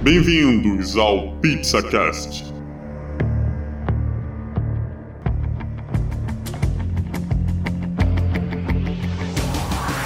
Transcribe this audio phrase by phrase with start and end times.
[0.00, 2.54] Bem-vindos ao PizzaCast.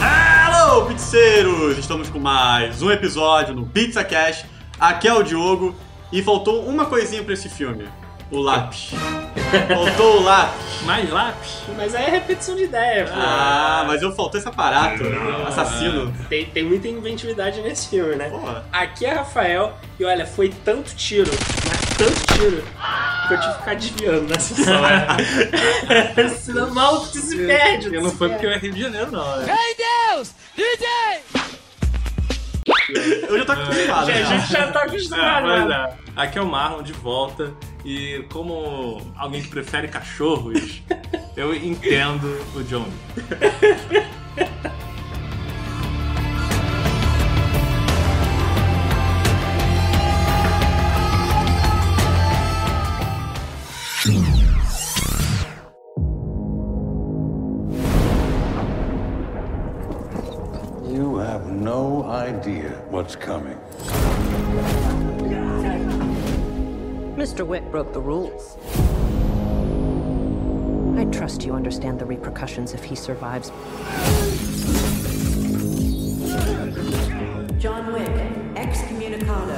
[0.00, 1.76] Hello, pizzeiros!
[1.76, 4.46] Estamos com mais um episódio no PizzaCast.
[4.80, 5.76] Aqui é o Diogo
[6.10, 7.84] e faltou uma coisinha pra esse filme:
[8.30, 8.92] o lápis.
[9.68, 10.82] Faltou o lápis.
[10.84, 11.62] Mais lápis?
[11.76, 13.12] Mas aí é repetição de ideia, pô.
[13.14, 15.02] Ah, mas eu faltou esse aparato.
[15.46, 16.12] Assassino.
[16.28, 18.28] Tem, tem muita inventividade nesse filme, né?
[18.30, 18.64] Porra.
[18.72, 21.30] Aqui é Rafael e olha, foi tanto tiro,
[21.68, 22.64] mas tanto tiro,
[23.28, 24.82] que eu tive que ficar desviando sessão.
[24.82, 26.28] né?
[26.40, 27.94] Senão mal tu se perde.
[27.94, 29.36] Eu não foi porque eu é Rio de Janeiro, não.
[29.38, 29.46] né?
[33.28, 34.10] Eu já tô acostumado.
[34.10, 34.24] A né?
[34.24, 35.96] gente já tá acostumado, pois né?
[36.16, 36.22] é.
[36.22, 37.52] Aqui é o Marlon de volta
[37.84, 40.82] e como alguém que prefere cachorros,
[41.36, 42.86] eu entendo o John.
[60.84, 63.56] You have no idea what's coming.
[67.22, 67.46] Mr.
[67.46, 68.56] Wick broke the rules.
[70.98, 73.52] I trust you understand the repercussions if he survives.
[77.60, 78.10] John Wick,
[78.56, 79.54] excommunicado.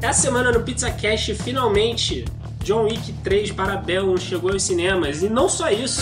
[0.00, 2.24] Essa semana no Pizza Cash, finalmente,
[2.62, 5.22] John Wick 3 Parabellum chegou aos cinemas.
[5.22, 6.00] E não só isso,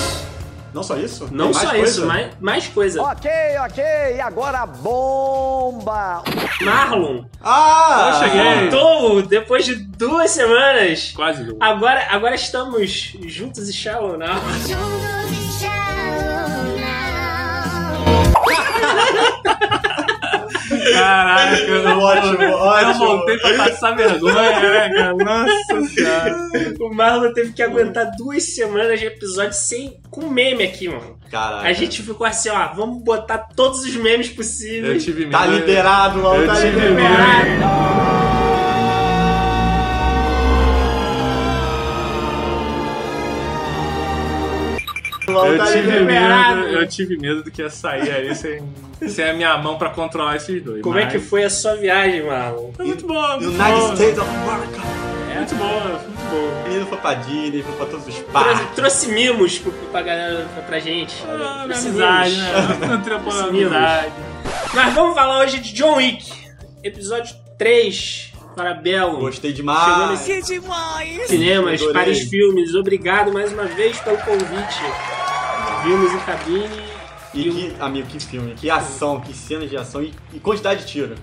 [0.75, 1.29] Não só isso?
[1.31, 1.85] não só coisa?
[1.85, 3.03] isso, mais, mais coisa.
[3.03, 3.31] Ok,
[3.67, 3.85] ok,
[4.17, 6.23] e agora bomba!
[6.63, 8.11] Marlon Ah!
[8.23, 8.71] Eu cheguei.
[8.71, 11.13] voltou depois de duas semanas.
[11.15, 11.45] Quase.
[11.45, 11.57] viu?
[11.61, 14.29] Agora, agora estamos juntos e shallow now.
[20.93, 22.95] Caraca, eu, Ótimo, eu ótimo.
[23.07, 25.15] voltei pra passar vergonha, né, cara?
[25.15, 26.37] Nossa senhora.
[26.81, 31.19] O Marlon teve que aguentar duas semanas de episódio sem com meme aqui, mano.
[31.31, 31.67] Caraca.
[31.69, 35.05] A gente ficou assim, ó, vamos botar todos os memes Eu possíveis.
[35.05, 35.33] tive medo.
[35.33, 36.43] Tá liberado, mano.
[36.43, 38.32] Eu Tá tive liberado.
[45.47, 46.61] Eu tá tive liberado.
[46.61, 48.63] medo, eu tive medo do que ia sair aí sem,
[49.09, 50.83] sem a minha mão pra controlar esses dois.
[50.83, 52.73] Como é mas- que foi a sua viagem, Marlon?
[52.73, 53.93] Foi muito bom, United bom.
[53.95, 54.81] States of America.
[55.35, 56.63] Muito bom, muito bom.
[56.69, 58.75] Menino foi pra Disney, foi pra todos os Trouxe, parques.
[58.77, 61.15] trouxe mimos pro, pra galera, pra, pra gente.
[61.29, 62.37] Ah, Trouxe amizade,
[63.53, 63.73] mimos.
[63.73, 64.13] né?
[64.75, 66.31] Mas vamos falar hoje de John Wick.
[66.85, 69.19] Episódio 3, Parabellum.
[69.21, 70.27] Gostei Chegou demais.
[70.27, 71.93] nesse cinemas, Adorei.
[72.03, 72.75] Paris Filmes.
[72.75, 75.22] Obrigado mais uma vez pelo convite.
[75.83, 76.93] Vimos em cabine.
[77.35, 80.93] E que, amigo, que filme, que ação, que cenas de ação e, e quantidade de
[80.93, 81.15] tiro.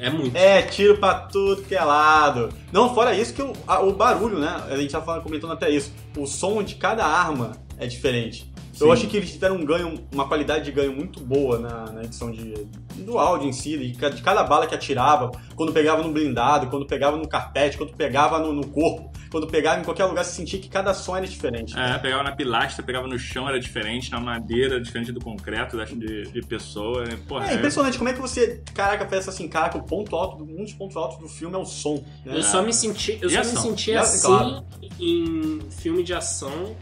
[0.00, 0.36] É muito.
[0.36, 2.48] É, tiro pra tudo que é lado.
[2.72, 4.64] Não, fora isso que o, a- o barulho, né?
[4.68, 5.92] A gente tava falando, comentando até isso.
[6.16, 8.52] O som de cada arma é diferente.
[8.80, 12.02] Eu acho que eles tiveram um ganho, uma qualidade de ganho muito boa na, na
[12.04, 12.54] edição de,
[12.96, 16.86] do áudio em si, de, de cada bala que atirava, quando pegava no blindado, quando
[16.86, 20.58] pegava no carpete, quando pegava no, no corpo, quando pegava em qualquer lugar, você sentia
[20.60, 21.76] que cada som era diferente.
[21.78, 26.24] É, pegava na pilastra, pegava no chão, era diferente, na madeira, diferente do concreto, de,
[26.30, 27.18] de pessoa, né?
[27.28, 30.52] Porra, É impressionante como é que você, caraca, pensa assim, caraca, o ponto alto, do-
[30.52, 32.04] um dos pontos altos do filme é o som.
[32.24, 32.36] né?
[32.38, 34.64] Eu só me senti, eu E só me senti assim claro.
[35.00, 36.74] em filme de ação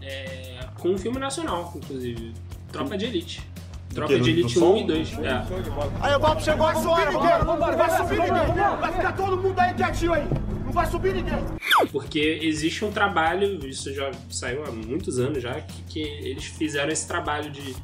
[0.00, 0.51] é,
[0.82, 2.34] com um filme nacional, inclusive.
[2.72, 3.48] Tropa de Elite.
[3.94, 4.72] Tropa de Elite som?
[4.72, 5.18] 1 e 2.
[5.20, 5.42] É.
[6.00, 7.44] Aí o Bob chegou, subir ninguém!
[7.44, 8.76] Não vai subir ninguém!
[8.80, 10.26] Vai ficar todo mundo aí quietinho aí!
[10.64, 11.38] Não vai subir ninguém!
[11.92, 16.90] Porque existe um trabalho, isso já saiu há muitos anos já, que, que eles fizeram
[16.90, 17.76] esse trabalho de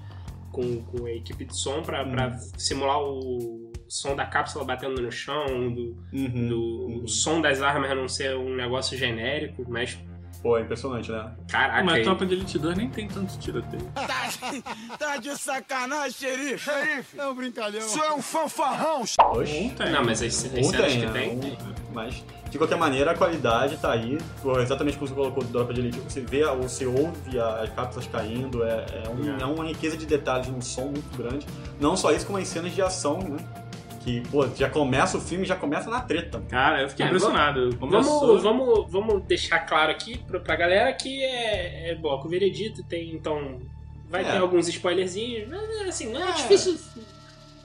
[0.51, 5.13] com, com a equipe de som pra, pra simular o som da cápsula batendo no
[5.13, 6.49] chão, do, Uhum.
[6.49, 9.99] do o som das armas não ser um negócio genérico, mas
[10.43, 11.33] Pô, é impressionante, né?
[11.51, 13.83] caraca, Mas aí- Tropa de Elite 2 nem tem tanto tiroteio.
[14.99, 16.59] Tá de sacanagem, xerife!
[16.71, 17.19] Xerife!
[17.19, 17.81] É um brincalhão!
[17.81, 19.03] Isso é um fanfarrão!
[19.03, 19.75] Oxe.
[19.77, 19.91] Tem.
[19.93, 21.13] Não, mas as, as Um cenas tem, que né?
[21.13, 21.59] tem, Um- tem.
[21.93, 24.19] Mas, de qualquer maneira, a qualidade tá aí.
[24.43, 25.99] Pô, Exatamente como você colocou do Dropa de Elite.
[26.01, 28.63] Você vê, você ouve as cápsulas caindo.
[28.63, 31.47] É, é, um- é uma riqueza de detalhes num som muito grande.
[31.81, 33.39] Não só isso, como as cenas de ação, né?
[34.09, 36.43] Que, pô, já começa o filme, já começa na treta.
[36.49, 37.77] Cara, eu fiquei É, impressionado.
[37.79, 43.11] Vamos, vamos, vamos deixar claro aqui pra, pra galera que é, é bloco veredito, tem
[43.15, 43.61] então.
[44.09, 44.33] Vai É.
[44.33, 46.33] ter alguns spoilerzinhos, mas assim, não é, É.
[46.33, 46.79] difícil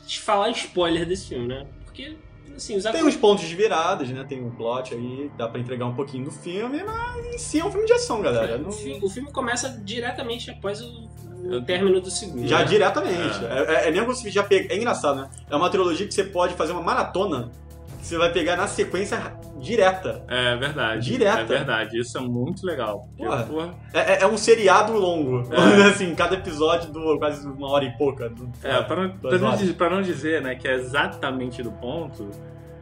[0.05, 1.65] de falar spoiler desse filme, né?
[1.85, 2.17] Porque,
[2.53, 4.25] assim, os Tem uns pontos de viradas, né?
[4.27, 7.65] Tem um plot aí, dá pra entregar um pouquinho do filme, mas em si é
[7.65, 8.57] um filme de ação, galera.
[8.57, 8.71] O Não...
[8.73, 11.09] fi- O filme começa diretamente após o,
[11.43, 12.47] no término do segundo.
[12.47, 12.65] Já né?
[12.65, 13.45] diretamente.
[13.45, 14.73] É, é, é nem como se já pega.
[14.73, 15.29] É engraçado, né?
[15.49, 17.51] É uma trilogia que você pode fazer uma maratona
[17.99, 19.17] que você vai pegar na sequência
[19.59, 20.25] direta.
[20.27, 21.05] É verdade.
[21.09, 21.39] Direta.
[21.39, 21.97] É verdade.
[21.99, 23.07] Isso é muito legal.
[23.15, 23.43] Porque, Porra.
[23.43, 25.47] porra, É, é- é um seriado longo.
[25.53, 25.83] É.
[25.87, 28.29] assim, cada episódio dura quase uma hora e pouca.
[28.29, 31.71] Do- É, pra não, pra não dizer, pra não dizer, né, que é exatamente do
[31.71, 32.29] ponto,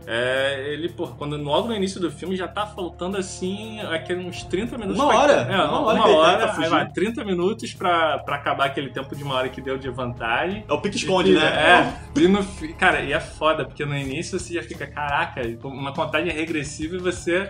[0.08, 4.44] é, ele, pô, quando logo no início do filme já tá faltando assim, aquele, uns
[4.44, 5.00] 30 minutos.
[5.02, 7.74] Uma pra- hora, É, uma uma, hora uma ele hora, tá aí vai 30 minutos
[7.74, 10.66] pra, pra acabar aquele tempo de uma hora que deu de vantagem.
[10.68, 11.46] É o pique-esconde, E- né?
[11.46, 12.44] É, e no,
[12.78, 17.00] cara, e é foda, porque no início você já fica, caraca, uma contagem regressiva e
[17.00, 17.48] você.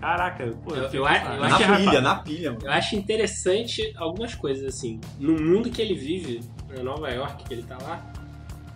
[0.00, 1.76] Caraca, pô, Eu- fico- eu acho- eu Na rapaz.
[1.84, 2.64] pilha, na pilha, mano.
[2.64, 5.00] Eu acho interessante algumas coisas, assim.
[5.18, 8.00] No mundo que ele vive, na Nova York, que ele tá lá,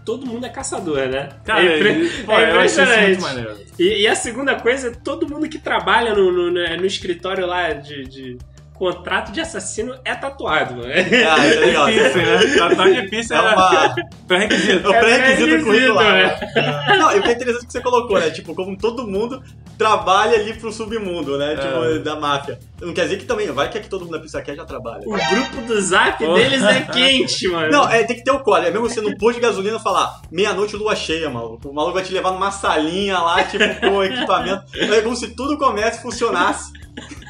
[0.05, 1.29] todo mundo é caçador, né?
[1.45, 3.67] Cara, é, impre- ele- pô, é eu achei isso impressionante.
[3.79, 7.47] E, e a segunda coisa é todo mundo que trabalha no, no, no- no escritório
[7.47, 8.39] lá de, de
[8.75, 10.93] contrato de assassino é tatuado, mano.
[10.93, 11.87] Ah, isso é legal.
[11.93, 12.57] Piercing, né?
[12.59, 13.95] Tatuagem de piercing É é uma.
[14.27, 14.87] pré-requisito.
[14.87, 16.37] É o pré-requisito né?
[16.57, 16.97] né?
[16.99, 18.31] Não, e o que é interessante que você colocou, né?
[18.31, 19.41] Tipo, como todo mundo
[19.83, 21.57] trabalha ali pro submundo, né?
[21.57, 21.99] Tipo, É.
[21.99, 22.59] da máfia.
[22.81, 25.03] Não quer dizer que também, vai que aqui todo mundo da Pissaqué já trabalha.
[25.07, 26.35] O grupo do zap Oh.
[26.35, 27.71] deles é quente, mano.
[27.71, 28.69] Não, é, tem que ter o código.
[28.69, 31.69] É mesmo você no posto de gasolina falar meia-noite lua cheia, maluco.
[31.69, 34.63] O maluco vai te levar numa salinha lá, tipo, com equipamento.
[34.77, 36.73] É como se tudo comércio funcionasse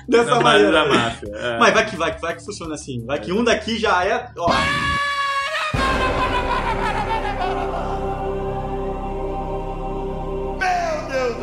[0.08, 0.72] dessa maneira.
[0.72, 1.28] da máfia.
[1.34, 1.58] é.
[1.58, 3.04] Mas vai que vai, vai que funciona assim.
[3.06, 4.28] Vai que um daqui já é.
[4.36, 4.50] Ó,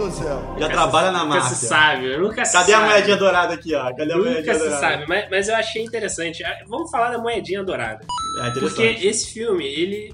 [0.09, 0.27] do céu.
[0.27, 1.55] já Nunca trabalha se- na Nunca máfia.
[1.55, 2.83] se sabe, nunca se Cadê sabe.
[2.83, 3.83] a moedinha dourada aqui, ó?
[3.95, 4.79] Cadê a moedinha Nunca se dourada?
[4.79, 6.43] sabe, mas, mas eu achei interessante.
[6.43, 8.05] Ah, Vamos falar da moedinha dourada.
[8.45, 9.07] É Porque interessante.
[9.07, 10.13] esse filme, ele.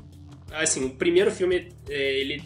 [0.53, 2.42] Assim, o primeiro filme, é, ele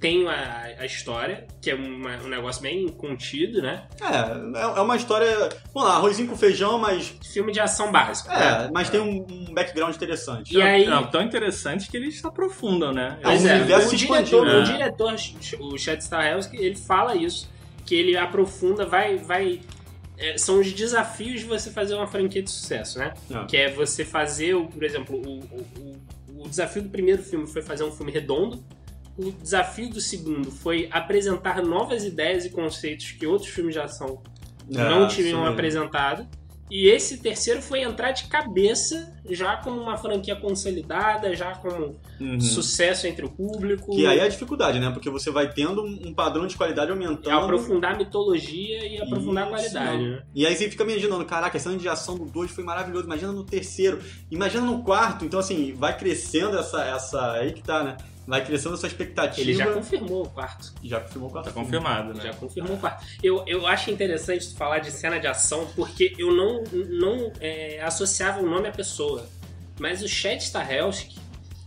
[0.00, 3.86] tem a, a história, que é uma- um negócio bem contido, né?
[4.00, 5.28] É, é é uma história.
[5.74, 7.14] Vamos lá, arrozinho com feijão, mas.
[7.32, 8.30] Filme de ação básico.
[8.30, 8.64] né?
[8.66, 10.56] É, mas tem um, um background interessante.
[10.56, 10.86] E aí.
[10.86, 13.18] Não, tão interessante que eles se aprofundam, né?
[13.22, 14.62] O é, universo o diretor, expandiu, o né?
[14.62, 15.14] diretor,
[15.60, 17.50] o Chad Stahelski, ele fala isso,
[17.84, 19.60] que ele aprofunda, vai, vai,
[20.16, 23.12] é, são os desafios de você fazer uma franquia de sucesso, né?
[23.30, 23.44] Ah.
[23.44, 27.46] Que é você fazer, o, por exemplo, o, o, o, o desafio do primeiro filme
[27.46, 28.64] foi fazer um filme redondo,
[29.28, 34.22] o desafio do segundo foi apresentar novas ideias e conceitos que outros filmes de ação
[34.68, 35.52] não É, isso tinham mesmo.
[35.52, 36.26] apresentado.
[36.72, 42.40] E esse terceiro foi entrar de cabeça, já com uma franquia consolidada, já com Uhum.
[42.40, 43.90] sucesso entre o público.
[43.90, 44.88] Que aí é a dificuldade, né?
[44.92, 47.28] Porque você vai tendo um padrão de qualidade aumentando.
[47.36, 49.56] aprofundar a mitologia e aprofundar a Isso.
[49.72, 50.22] qualidade, né?
[50.32, 53.32] E aí você fica imaginando, caraca, a cena de ação do 2 foi maravilhoso, imagina
[53.32, 53.98] no terceiro,
[54.30, 55.24] imagina no quarto.
[55.24, 56.84] Então, assim, vai crescendo essa.
[56.84, 57.96] essa aí que tá, né?
[58.26, 59.40] Vai crescendo essa expectativa.
[59.40, 60.72] Ele já confirmou o quarto.
[60.82, 61.46] Já confirmou o quarto.
[61.46, 62.24] Tá confirmado, né?
[62.24, 63.04] Já confirmou o quarto.
[63.22, 68.40] Eu, eu acho interessante falar de cena de ação porque eu não, não é, associava
[68.40, 69.26] o nome à pessoa.
[69.78, 71.18] Mas o Chad Stahelski,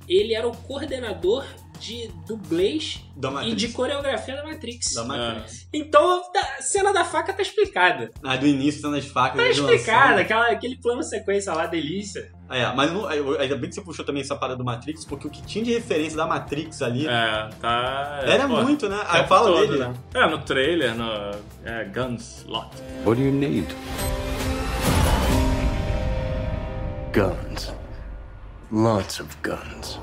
[0.07, 1.45] ele era o coordenador
[1.79, 4.93] de dublês Da e de coreografia da Matrix.
[4.93, 5.67] Da Matrix.
[5.73, 8.11] Então, a cena da faca tá explicada.
[8.23, 9.37] Ah, do início, cena das facas.
[9.41, 12.31] Tá explicada, aquela, aquele plano sequência lá, delícia.
[12.49, 15.27] É, mas não, eu- ainda bem que você puxou também essa parada do Matrix, porque
[15.27, 18.19] o que tinha de referência da Matrix ali É, tá.
[18.23, 19.01] é, era pô, muito, né?
[19.07, 19.79] Aí tempo fala todo, dele.
[19.79, 19.93] né?
[20.13, 21.09] É, no trailer, no.
[21.65, 22.69] É, Guns Lot.
[23.05, 23.67] What do you need?
[27.13, 27.71] Guns.
[28.71, 29.99] Lots of guns.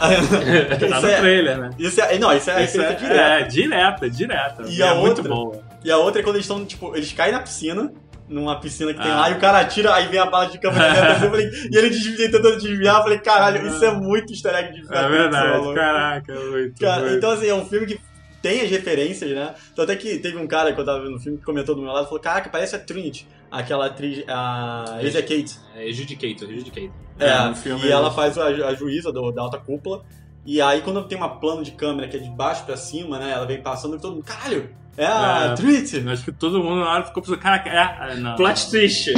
[0.90, 1.70] Tá no é, trailer, né?
[1.78, 2.18] isso é.
[2.18, 3.14] Não, isso é Isso é, direta.
[3.20, 4.62] é, direta, direta.
[4.68, 5.34] E é a muito outra?
[5.34, 5.62] boa.
[5.84, 7.92] E a outra é quando eles estão, tipo, eles caem na piscina,
[8.28, 9.16] numa piscina que tem Ah.
[9.16, 11.76] lá, e o cara atira, aí vem a bala de câmera dentro, eu falei, e
[11.76, 15.74] ele desvia, tentando desviar, eu falei, caralho, isso é muito easter egg de É verdade,
[15.74, 16.80] caraca, muito.
[16.80, 17.14] Cara, muito.
[17.16, 18.00] então, assim, é um filme que
[18.42, 19.54] tem as referências, né?
[19.72, 21.82] Então, até que teve um cara que eu tava vendo o filme que comentou do
[21.82, 25.56] meu lado, falou, caraca, parece a Trinity, aquela atriz, a Asia Kate.
[25.76, 26.90] É Adjudicator, Adjudicator.
[27.18, 30.02] É, É, no filme e ela faz a, a juíza do- da alta cúpula.
[30.46, 33.30] E aí, quando tem uma plano de câmera que é de baixo pra cima, né?
[33.30, 35.54] Ela vem passando e todo mundo, caralho, é a É.
[35.54, 36.08] Trinity.
[36.08, 37.78] Acho que todo mundo na hora ficou pensando, caraca, é.
[37.78, 38.36] ah, Não.
[38.36, 39.12] Plot twist.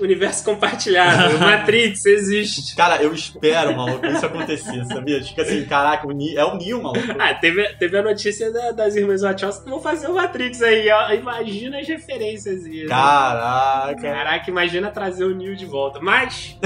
[0.00, 1.38] Universo compartilhado.
[1.38, 2.74] Matrix existe.
[2.76, 5.22] Cara, eu espero, maluco, isso acontecer, sabia?
[5.22, 7.04] Fica assim, caraca, o Neo- é o Neo, maluco.
[7.18, 10.88] Ah, teve, teve a notícia da- das irmãs Wachowski que vão fazer o Matrix aí.
[10.90, 11.12] ó.
[11.12, 12.64] Imagina as referências.
[12.64, 12.88] aí, né?
[12.88, 14.00] Caraca.
[14.00, 16.00] Caraca, imagina trazer o Neo de volta.
[16.00, 16.56] Mas.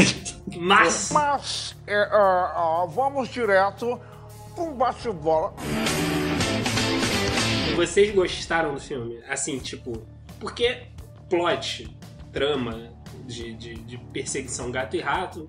[0.57, 1.11] Mas.
[1.15, 4.01] Mas é, é, é, vamos direto
[4.55, 5.53] para um bate-bola.
[7.77, 9.19] Vocês gostaram do filme?
[9.29, 10.03] Assim, tipo.
[10.39, 10.83] Porque
[11.29, 11.89] plot,
[12.33, 12.91] trama
[13.27, 15.47] de, de, de perseguição gato e rato.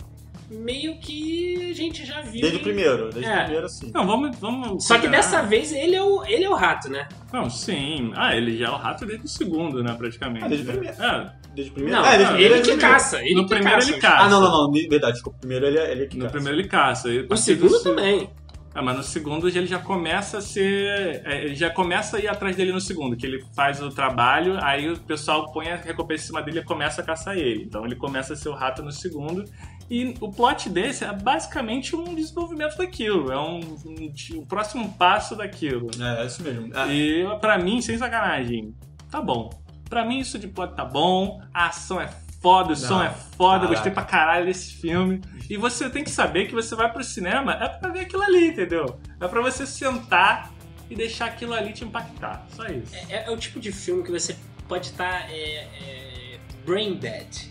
[0.50, 2.39] meio que a gente já viu.
[2.41, 3.34] Desde o primeiro, desde É.
[3.36, 3.91] o primeiro, sim.
[3.94, 4.38] Não, vamos.
[4.38, 7.08] vamos Só que dessa vez ele é o, ele é o rato, né?
[7.34, 8.12] Não, sim.
[8.15, 10.46] Ah, ele já é o rato desde o segundo, né, praticamente.
[10.46, 11.01] Ah, desde o primeiro.
[11.03, 12.00] É, Desde o primeiro.
[12.00, 13.22] Não, é, desde primeiro ele que ele- caça.
[13.24, 13.91] Ele no que primeiro caça.
[13.91, 14.24] ele caça.
[14.25, 15.38] Ah, não, não, não, verdade, desculpa.
[15.38, 16.34] O primeiro ele é, ele é que No caça.
[16.34, 17.10] primeiro ele caça.
[17.10, 18.29] E O segundo do se- também.
[18.77, 21.22] Ah, mas no segundo ele já começa a ser.
[21.25, 24.60] é, Ele já começa a ir atrás dele no segundo, que ele faz o trabalho,
[24.62, 27.63] aí o pessoal põe a recompensa em cima dele e começa a caçar ele.
[27.63, 29.46] Então ele começa a ser o rato no segundo.
[29.89, 33.32] E o plot desse é basicamente um desenvolvimento daquilo.
[33.32, 35.89] É um, um, um próximo passo daquilo.
[35.98, 36.70] É, é isso mesmo.
[36.74, 38.74] Ah, E pra mim, sem sacanagem,
[39.10, 39.50] tá bom.
[39.89, 42.10] Pra mim isso de plot tá bom, a ação é
[42.46, 45.20] foda, o som é foda, gostei pra caralho desse filme.
[45.50, 48.50] E você tem que saber que você vai pro cinema é pra ver aquilo ali,
[48.50, 49.00] entendeu?
[49.20, 50.52] É pra você sentar
[50.88, 52.46] e deixar aquilo ali te impactar.
[52.56, 52.96] Só isso.
[53.10, 54.36] É, é o tipo de filme que você
[54.68, 57.48] pode estar é, é, brain dead.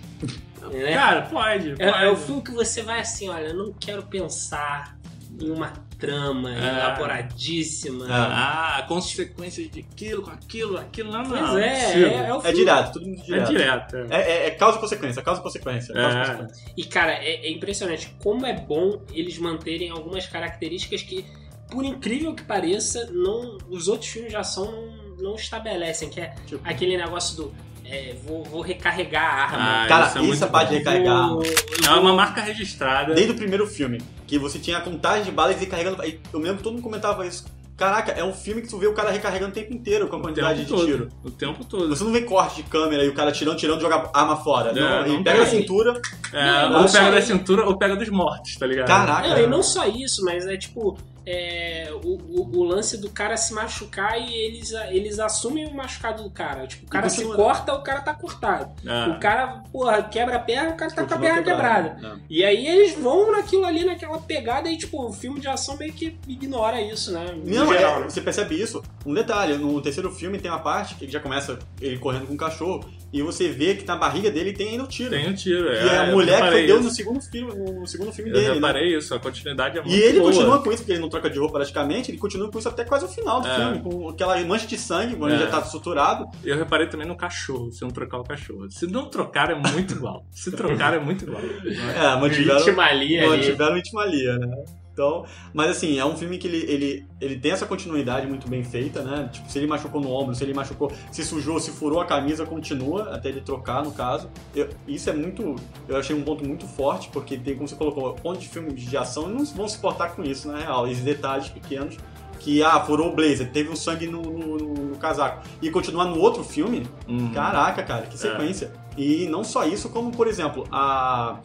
[0.73, 0.95] né?
[0.95, 1.75] Cara, pode.
[1.81, 2.27] É, é o pode.
[2.27, 4.97] filme que você vai assim, olha, eu não quero pensar
[5.41, 5.73] em uma
[6.07, 6.69] trama É.
[6.69, 8.07] elaboradíssima.
[8.11, 12.09] Ah, consequências de aquilo, com aquilo, aquilo, não, Pois é, possível.
[12.09, 12.57] é, é o É filme.
[12.59, 13.49] direto, tudo muito É direto.
[13.51, 13.97] direto.
[13.97, 14.17] é.
[14.17, 15.95] É, é, é causa e consequência, causa e consequência.
[15.95, 16.25] Causa e É.
[16.27, 16.73] consequência.
[16.77, 21.25] E cara, é, é impressionante como é bom eles manterem algumas características que,
[21.71, 26.35] por incrível que pareça, não, os outros filmes de ação não, não estabelecem, que é
[26.47, 26.61] Tipo.
[26.69, 27.55] aquele negócio do
[27.85, 29.59] é, vou, vou recarregar a arma.
[29.85, 31.29] Ah, Cara, isso é essa parte de recarregar.
[31.29, 33.15] Vou- É uma marca registrada.
[33.15, 36.03] Desde o primeiro filme, que você tinha a contagem de balas e carregando.
[36.03, 37.45] Eu lembro que todo mundo comentava isso.
[37.77, 40.21] Caraca, é um filme que tu vê o cara recarregando o tempo inteiro com a
[40.21, 40.87] quantidade de todo.
[40.87, 41.09] tiro.
[41.25, 41.89] O tempo todo.
[41.89, 44.71] Você não vê corte de câmera e o cara tirando, tirando e joga arma fora.
[44.71, 46.01] É, não, ele não pega a cintura.
[46.33, 48.87] É, Não, ou pega da cintura ou pega dos mortos, tá ligado?
[48.87, 49.29] Caraca.
[49.29, 50.97] Não, e não só isso, mas é tipo.
[51.27, 56.23] É, o, o- o lance do cara se machucar e eles, eles assumem o machucado
[56.23, 56.67] do cara.
[56.67, 57.37] Tipo, o cara se continua.
[57.37, 58.73] corta, o cara tá cortado.
[58.87, 59.09] É.
[59.11, 61.91] O cara, porra, quebra a perna, o cara tá com a Continua perna quebrada.
[61.95, 62.21] quebrado.
[62.29, 65.93] E aí eles vão naquilo ali, naquela pegada, e tipo, o filme de ação meio
[65.93, 67.27] que ignora isso, né?
[67.45, 68.11] Não, geral, é, né?
[68.11, 68.83] você percebe isso.
[69.07, 72.39] Um detalhe, no terceiro filme tem uma parte que já começa ele correndo com o
[72.39, 75.11] cachorro e você vê que na barriga dele tem ainda o tiro.
[75.11, 75.73] Tem um tiro.
[75.73, 76.89] E é, a eu mulher que reparei foi Deus isso.
[76.89, 78.49] no segundo filme, no segundo filme Eu dele.
[78.49, 78.55] né?
[78.55, 80.33] reparei isso, a continuidade é muito E ele boa.
[80.33, 82.85] continua com isso, porque ele não troca de roupa praticamente, ele continua com isso até
[82.85, 83.55] quase o final do É.
[83.57, 85.35] filme, com aquela mancha de sangue, quando É.
[85.37, 86.27] ele já tá suturado.
[86.45, 88.69] Eu reparei também no cachorro, se não trocar o cachorro.
[88.71, 90.27] Se não trocar é muito igual.
[90.33, 91.41] Se trocar é muito igual.
[91.95, 93.29] É, mantiveram, Itimalia ali.
[93.31, 94.65] mantiveram intimalia, né?
[94.95, 98.63] Então, mas assim, é um filme que ele, ele, ele tem essa continuidade muito bem
[98.63, 99.29] feita, né?
[99.33, 102.47] Tipo, se ele machucou no ombro, se ele machucou, se sujou, se furou a camisa,
[102.47, 104.31] continua até ele trocar, no caso.
[104.55, 105.57] Eu- isso é muito.
[105.89, 108.97] Eu achei um ponto muito forte, porque tem, como você colocou, ponto de filme de
[108.97, 110.87] ação não vão se portar com isso, na real.
[110.87, 111.97] Esses detalhes pequenos.
[112.39, 115.43] Que, ah, furou o blazer, teve um sangue no, no- no- casaco.
[115.63, 117.33] E continuar no outro filme, Uhum.
[117.33, 118.71] Caraca, cara, que sequência.
[118.99, 121.39] E não só isso, como, por exemplo, a,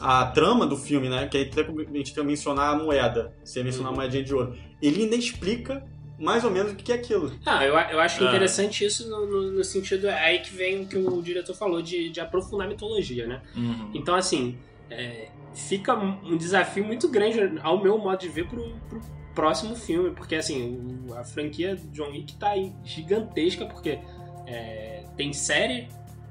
[0.00, 1.26] a trama do filme, né?
[1.26, 3.34] Que aí a gente tem que mencionar a moeda.
[3.44, 3.98] Você mencionar Uhum.
[3.98, 4.56] a moedinha de ouro.
[4.82, 5.84] Ele ainda explica
[6.18, 7.32] mais ou menos o que é aquilo.
[7.44, 8.28] Ah, eu, eu acho Ah.
[8.28, 10.06] interessante isso no, no- no sentido.
[10.06, 13.42] É aí que vem o que o diretor falou de, de aprofundar a mitologia, né?
[13.56, 13.90] Uhum.
[13.94, 14.56] Então, assim,
[14.90, 19.00] é, fica um desafio muito grande, ao meu modo de ver, pro, pro
[19.34, 23.98] próximo filme, porque, assim, o- a franquia John Wick tá aí gigantesca, porque
[24.46, 25.88] é, tem série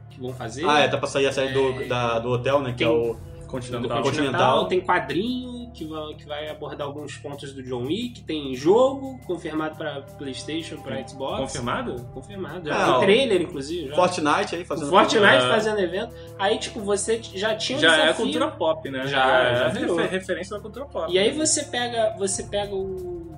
[0.10, 0.65] que vão fazer.
[0.65, 1.51] Ah, é, tá pra sair a série É.
[1.53, 2.72] do, da- do hotel, né?
[2.72, 3.17] Que Tem- é o.
[3.60, 4.01] do Continental.
[4.03, 4.03] Continental.
[4.03, 9.19] Continental, tem quadrinho que vai, que vai abordar alguns pontos do John Wick, tem jogo
[9.25, 11.39] confirmado pra Playstation, pra Xbox.
[11.41, 12.03] Confirmado?
[12.13, 12.69] Confirmado.
[12.72, 13.89] Ah, Já tem o- trailer, inclusive.
[13.89, 13.95] Já.
[13.95, 14.89] Fortnite aí O fazendo.
[14.89, 15.50] Fortnite É.
[15.50, 16.15] fazendo evento.
[16.38, 18.24] Aí, tipo, você já tinha um Já é desafio.
[18.25, 19.07] cultura pop, né?
[19.07, 19.95] Já, é já virou.
[19.98, 21.12] refer- referência da cultura pop.
[21.12, 23.31] E aí você pega, você pega o,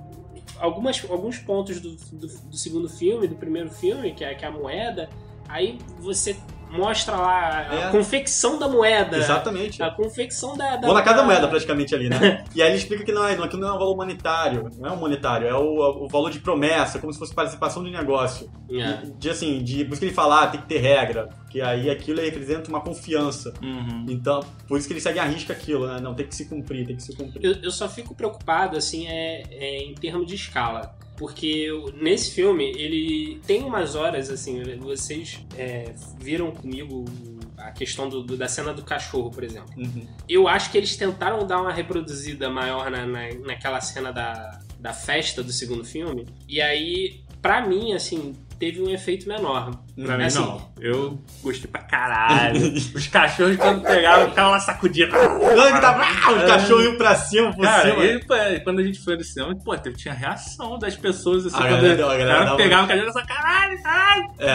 [0.58, 4.48] algumas, alguns pontos do, do, do segundo filme, do primeiro filme, que é, que é
[4.48, 5.08] a moeda,
[5.48, 6.36] aí você
[6.70, 7.90] mostra lá a É.
[7.90, 9.16] confecção da moeda.
[9.16, 9.82] Exatamente.
[9.82, 10.76] A confecção da.
[10.76, 12.44] da Vou na cada da- moeda praticamente ali, né?
[12.54, 14.90] e aí ele explica que não é, não, aquilo não é um valor monetário, não
[14.90, 18.50] é um monetário, é o, o valor de promessa, como se fosse participação de negócio.
[18.70, 19.06] É.
[19.18, 21.88] De assim, de, por isso que ele fala, ah, tem que ter regra, porque aí
[21.88, 23.52] aquilo representa uma confiança.
[23.62, 24.06] Uhum.
[24.08, 26.00] Então, por isso que ele segue a risca aquilo, né?
[26.00, 27.44] Não, tem que se cumprir, tem que se cumprir.
[27.44, 30.94] Eu, eu só fico preocupado, assim, é, é em termos de escala.
[31.16, 31.68] Porque
[32.00, 37.04] nesse filme, ele tem umas horas, assim, vocês é, viram comigo
[37.56, 39.72] a questão do- do- da cena do cachorro, por exemplo.
[39.76, 40.06] Uhum.
[40.28, 44.92] Eu acho que eles tentaram dar uma reproduzida maior na, na- naquela cena da, da
[44.92, 46.26] festa do segundo filme.
[46.48, 49.70] E aí, pra mim, assim, teve um efeito menor.
[50.04, 50.60] Pra mim, Assim, não.
[50.78, 52.60] Eu gostei pra caralho.
[52.94, 55.12] Os cachorros, quando pegavam, ficavam lá sacudindo.
[55.12, 58.04] Não, ah, os cachorros iam pra cima, por Cara, cima.
[58.04, 58.34] e, pô,
[58.64, 62.04] quando a gente foi no cinema, pô, tinha reação das pessoas, assim, A quando galera
[62.04, 64.24] a galera dava- pegava o cachorro e falava, caralho, caralho.
[64.38, 64.46] É,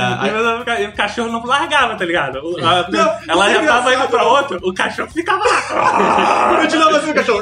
[0.68, 2.38] e, aí- o cachorro não largava, tá ligado?
[2.64, 4.30] A- Não, ela é já tava indo pra não.
[4.30, 6.58] outra, o cachorro ficava lá.
[6.62, 7.42] Continuava assim o cachorro.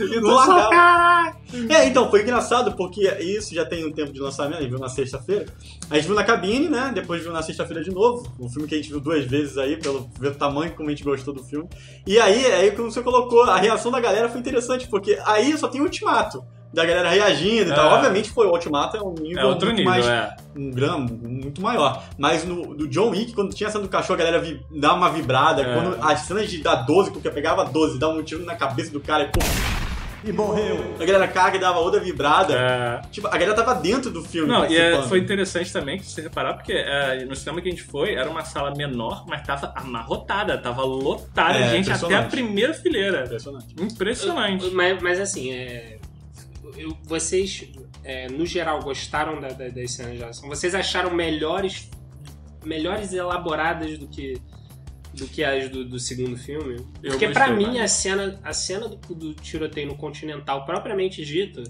[0.00, 0.70] E não largava.
[0.70, 1.41] caralho.
[1.68, 4.78] É, então, foi engraçado porque isso já tem um tempo de lançamento, a gente viu
[4.78, 5.46] na sexta-feira.
[5.90, 6.90] A gente viu na cabine, né?
[6.94, 8.26] Depois viu na sexta-feira de novo.
[8.38, 10.92] Um filme que a gente viu duas vezes aí, pelo ver o tamanho como a
[10.92, 11.68] gente gostou do filme.
[12.06, 15.68] E aí, aí como você colocou, a reação da galera foi interessante, porque aí só
[15.68, 16.42] tem o ultimato.
[16.72, 17.90] Da galera reagindo e tal.
[17.90, 17.94] É.
[17.96, 20.06] Obviamente foi o ultimato, é um nível É outro muito nível, mais.
[20.06, 20.34] é.
[20.56, 22.02] Um gramo muito maior.
[22.16, 24.94] Mas no do John Wick, quando tinha a cena do cachorro, a galera vi, dá
[24.94, 25.60] uma vibrada.
[25.60, 25.74] É.
[25.74, 28.90] Quando as cenas de dar 12, porque eu pegava 12, dava um tiro na cabeça
[28.90, 29.40] do cara e pum,
[30.24, 30.94] E morreu.
[31.00, 32.54] a galera caga e dava outra vibrada.
[32.54, 33.02] É.
[33.10, 34.48] Tipo, a galera tava dentro do filme.
[34.48, 37.70] Não, e é, foi interessante também que você reparar, porque é, no cinema que a
[37.70, 42.14] gente foi, era uma sala menor, mas tava amarrotada, tava lotada É, de gente até
[42.14, 43.24] a primeira fileira.
[43.24, 43.74] Impressionante.
[43.80, 44.70] Impressionante.
[44.70, 45.98] Mas, mas assim, é,
[46.76, 47.68] eu- vocês,
[48.04, 50.48] é, no geral, gostaram da- da- das cenas de ação?
[50.48, 51.90] Vocês acharam melhores,
[52.64, 54.40] melhores elaboradas do que,
[55.14, 56.84] do que as do, do segundo filme?
[57.02, 57.80] Eu Porque pra mim mais.
[57.82, 61.62] a cena, a cena do, do tiroteio no Continental propriamente dito,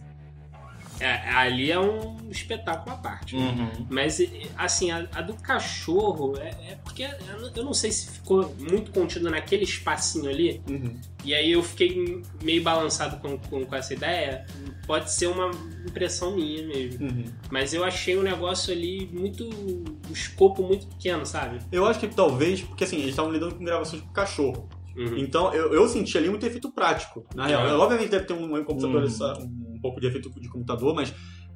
[1.01, 3.37] é- ali é um espetáculo à parte.
[3.37, 3.71] né?
[3.79, 3.87] Uhum.
[3.91, 4.21] Mas,
[4.57, 7.09] assim, a, a do cachorro é, é porque
[7.57, 10.63] eu não- sei se ficou muito contido naquele espacinho ali.
[10.69, 10.95] Uhum.
[11.25, 14.45] E aí eu fiquei meio balançado com, com, com essa ideia.
[14.87, 15.51] Pode ser uma
[15.87, 17.07] impressão minha mesmo.
[17.07, 17.25] Uhum.
[17.51, 19.45] Mas eu achei o negócio ali muito.
[19.49, 21.59] o escopo muito pequeno, sabe?
[21.71, 24.69] Eu acho que talvez, porque assim, eles estavam lidando com gravações com cachorro.
[24.97, 25.17] Uhum.
[25.19, 27.25] Então eu, eu senti ali muito efeito prático.
[27.35, 27.73] Na real, É.
[27.75, 29.75] obviamente deve ter um, um computador, Uhum.
[29.77, 31.13] um pouco de efeito de computador, mas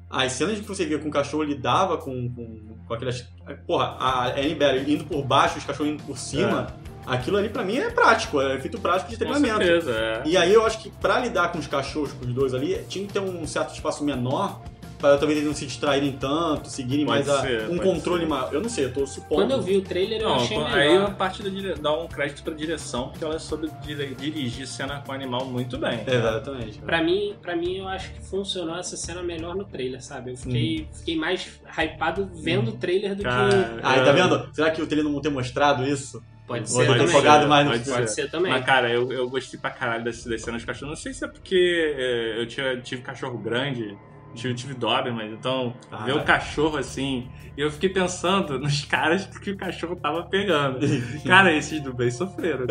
[0.09, 3.27] as cenas que você via com o cachorro lidava com, com, com aquelas.
[3.65, 6.67] Porra, a Annie indo por baixo, os cachorros indo por cima.
[7.05, 9.63] Aquilo ali pra mim é prático, é efeito prático de Com treinamento.
[9.63, 10.23] certeza, é.
[10.25, 13.07] E aí eu acho que pra lidar com os cachorros, com os dois ali, tinha
[13.07, 14.61] que ter um certo espaço menor
[14.99, 18.23] para talvez eles não se distraírem tanto, seguirem Pode mais a- ser, um pode controle
[18.23, 18.27] ser.
[18.29, 18.53] maior.
[18.53, 19.35] Eu não sei, eu tô supondo.
[19.41, 21.09] Quando eu vi o trailer, eu Não, achei aí melhor.
[21.09, 21.75] a parte da dire...
[21.75, 25.77] dá um crédito pra direção, porque ela soube dire- dirigir cena com o animal muito
[25.77, 26.01] bem.
[26.07, 26.79] Exatamente.
[26.79, 30.31] Pra mim, pra mim, eu acho que funcionou essa cena melhor no trailer, sabe?
[30.31, 33.79] Eu fiquei, fiquei mais hypado vendo o trailer do Cara, que.
[33.83, 34.49] Ah, e tá vendo?
[34.53, 36.23] Será que o trailer não ter mostrado isso?
[36.47, 37.05] Pode ser também.
[37.07, 37.99] empolgado mais no Pode filme?
[37.99, 38.51] Pode ser também.
[38.53, 40.89] Mas, cara, eu, eu gostei pra caralho das, das cenas dos cachorros.
[40.89, 43.97] Não sei se é porque é, eu tinha, tive cachorro grande,
[44.37, 46.15] tive, tive Doberman, então Ah, ver é.
[46.15, 47.27] o cachorro assim.
[47.57, 50.77] E eu fiquei pensando nos caras que o cachorro tava pegando.
[51.25, 52.65] Cara, esses dublês sofreram.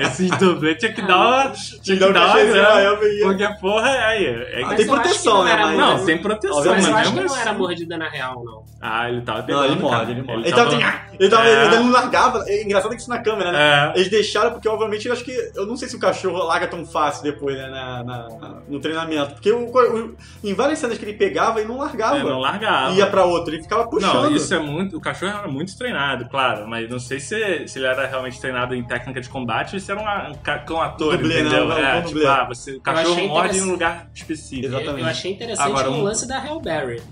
[0.00, 1.50] Esses dublês tinha que dar uma.
[1.50, 2.96] Tinha que dar uma grana.
[3.22, 3.90] Porque, porra.
[3.90, 7.20] É, Ah, Mas tem eu proteção, né, mas- não, sem proteção, Mas eu acho que
[7.20, 8.62] não era assim- mordida na real, não.
[8.80, 9.60] Ah, ele tava pegando.
[9.64, 10.40] Não, ele morde, ele morde.
[10.42, 11.66] Ele Ele, tava, tava- ele, tava, É.
[11.66, 12.44] ele não largava.
[12.46, 13.92] É engraçado que isso na câmera, né?
[13.94, 13.98] É.
[13.98, 15.32] Eles deixaram porque, obviamente, eu acho que.
[15.56, 17.68] Eu não sei se o cachorro larga tão fácil depois, né?
[17.68, 19.34] na- na- no treinamento.
[19.34, 22.16] Porque o- o- em várias cenas que ele pegava, ele não largava.
[22.16, 22.94] Ele não largava.
[22.94, 24.14] Ia pra outra, ele ficava puxando.
[24.24, 24.96] Não, isso é muito.
[24.96, 28.74] O cachorro era muito treinado, claro, mas não sei se, se ele era realmente treinado
[28.74, 31.64] em técnica de combate ou se era um, um, um ator, Dublê, entendeu?
[31.64, 33.68] Um- um é, tipo, ah, você, o cachorro achei morde em interessante.
[33.68, 34.66] um lugar específico.
[34.66, 35.00] Exatamente.
[35.00, 37.02] Eu achei interessante Agora, o um- lance da Hellberry.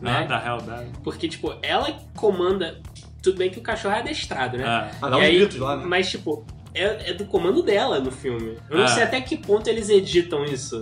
[0.00, 0.20] Né?
[0.20, 0.26] Né?
[0.26, 0.82] Da real, da.
[1.04, 2.80] Porque, tipo, ela comanda.
[3.22, 4.64] Tudo bem que o cachorro é adestrado, né?
[4.64, 4.96] É.
[5.00, 5.84] Ah, dá E uns aí- gritos lá, né?
[5.86, 8.58] Mas, tipo, é, é do comando dela no filme.
[8.70, 8.88] Eu não É.
[8.88, 10.80] sei até que ponto eles editam isso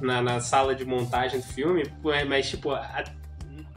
[0.00, 3.04] na, na sala de montagem do filme, mas, mas, tipo, a-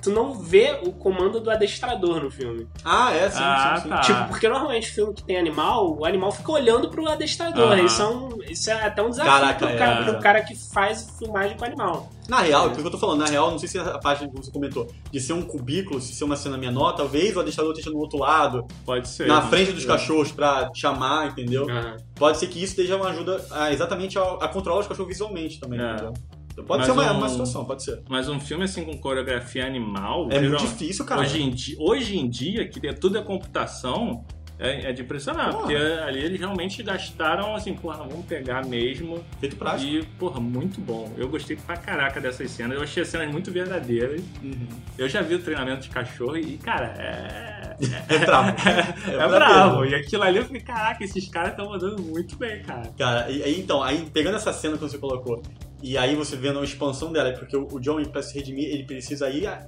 [0.01, 2.67] tu não vê o comando do adestrador no filme.
[2.83, 3.89] Ah, é, sim, Ah, sim, sim.
[3.89, 4.01] tá.
[4.01, 7.77] Tipo, porque normalmente filme que tem animal, o animal fica olhando pro adestrador.
[7.79, 10.03] Isso, é um- isso é até um desafio Caraca, pro, cara, é.
[10.03, 12.09] pro cara que faz filmagem com animal.
[12.27, 14.27] Na real, é o que eu tô falando, na real, não sei se a parte
[14.27, 17.71] que você comentou, de ser um cubículo, se ser uma cena menor, talvez o adestrador
[17.73, 19.27] esteja no outro lado, Pode ser.
[19.27, 21.67] na pode frente dos cachorros pra chamar, entendeu?
[22.15, 25.59] Pode ser que isso esteja uma ajuda a, exatamente a, a controlar os cachorros visualmente
[25.59, 25.91] também, É.
[25.93, 26.13] entendeu?
[26.55, 28.01] Pode Mas ser uma, um- uma situação, pode ser.
[28.09, 30.27] Mas um filme assim com coreografia animal.
[30.31, 31.21] É muito geral- difícil, cara.
[31.21, 34.23] Hoje em, dia, hoje em dia, que é- tudo é computação,
[34.57, 35.47] é, é de impressionar.
[35.51, 35.59] Porra.
[35.59, 39.21] Porque ali eles realmente gastaram assim, porra, vamos pegar mesmo.
[39.39, 39.89] Feito prático.
[39.91, 41.11] E, porra, muito bom.
[41.17, 42.77] Eu gostei pra caraca dessas cenas.
[42.77, 44.21] Eu achei as cenas muito verdadeiras.
[44.41, 44.67] Uhum.
[44.97, 47.65] Eu já vi o treinamento de cachorro e, cara, é.
[48.07, 48.55] É brabo.
[49.11, 49.83] É, É bravo.
[49.85, 52.89] E aquilo ali eu falei, caraca, esses caras estão mandando muito bem, cara.
[52.97, 55.43] Cara, e então, aí pegando essa cena que você colocou,
[55.91, 58.83] e aí você vendo a expansão dela, porque o, o John, pra se redimir, ele
[58.83, 59.65] precisa ir a,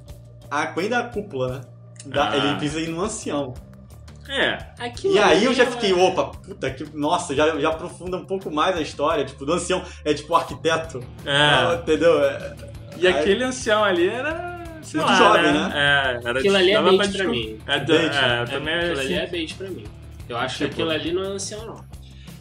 [0.49, 1.61] a, além da cúpula, né?
[2.07, 2.37] Da- Ah.
[2.37, 3.53] Ele precisa ir no ancião.
[4.29, 6.83] É, Aquilo E aí eu já ela- fiquei, opa, puta que.
[6.97, 9.23] Nossa, já, já aprofunda um pouco mais a história.
[9.23, 11.01] Tipo, do ancião é tipo o arquiteto.
[11.25, 11.75] é.
[11.75, 12.21] entendeu?
[12.21, 12.55] É,
[12.97, 15.51] E Aí- aquele ancião ali era sei Muito lá, jovem, né?
[15.53, 15.71] né?
[16.23, 17.59] É, era Aquilo ali é bait pra mim.
[17.67, 19.83] É, é, É, também é aquilo ali é bait pra mim.
[20.27, 21.85] Eu acho Tipo- que aquilo ali não é ancião, não.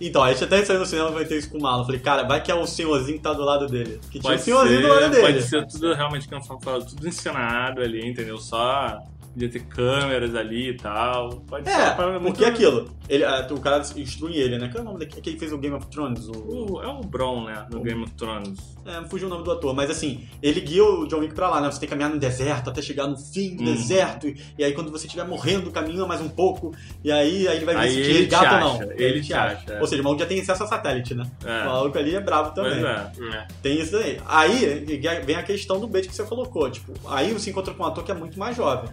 [0.00, 1.82] Então, a gente até saiu no cinema vai ter isso com o Marlon.
[1.82, 4.00] Eu Falei, cara, vai que é o senhorzinho que tá do lado dele.
[4.10, 5.22] Que tinha um senhorzinho ser, do lado dele.
[5.22, 8.38] Pode ser tudo realmente, como eu falo, tudo encenado ali, entendeu?
[8.38, 8.98] Só
[9.36, 11.28] podia ter câmeras ali e tal.
[11.46, 12.90] Pode ser uma É, porque é aquilo.
[13.08, 14.68] Ele, ah, o cara instrui ele, né?
[14.68, 16.26] Qual é o nome daquele que fez o Game of Thrones?
[16.28, 16.32] O...
[16.74, 17.66] O- é o Bron, né?
[17.70, 18.58] No Game of Thrones.
[18.84, 21.60] É, fugiu o nome do ator, mas assim, ele guia o John Wick pra lá,
[21.60, 21.70] né?
[21.70, 23.74] Você tem que caminhar no deserto até chegar no fim do Uhum.
[23.74, 26.72] deserto, e, e aí quando você estiver morrendo, caminha mais um pouco,
[27.04, 28.74] e aí, aí ele vai ver Aí se ele te resgata ou não.
[28.76, 29.80] acha, ele te acha, é.
[29.80, 31.24] Ou seja, o maluco já tem acesso a satélite, né?
[31.44, 31.62] É.
[31.62, 32.84] O maluco ali é bravo Pois também.
[32.90, 33.36] é.
[33.36, 33.46] É.
[33.62, 34.18] Tem isso aí.
[34.26, 34.84] Aí
[35.24, 36.70] vem a questão do bait que você colocou.
[36.70, 38.88] Tipo, aí você encontra com um ator que é muito mais jovem.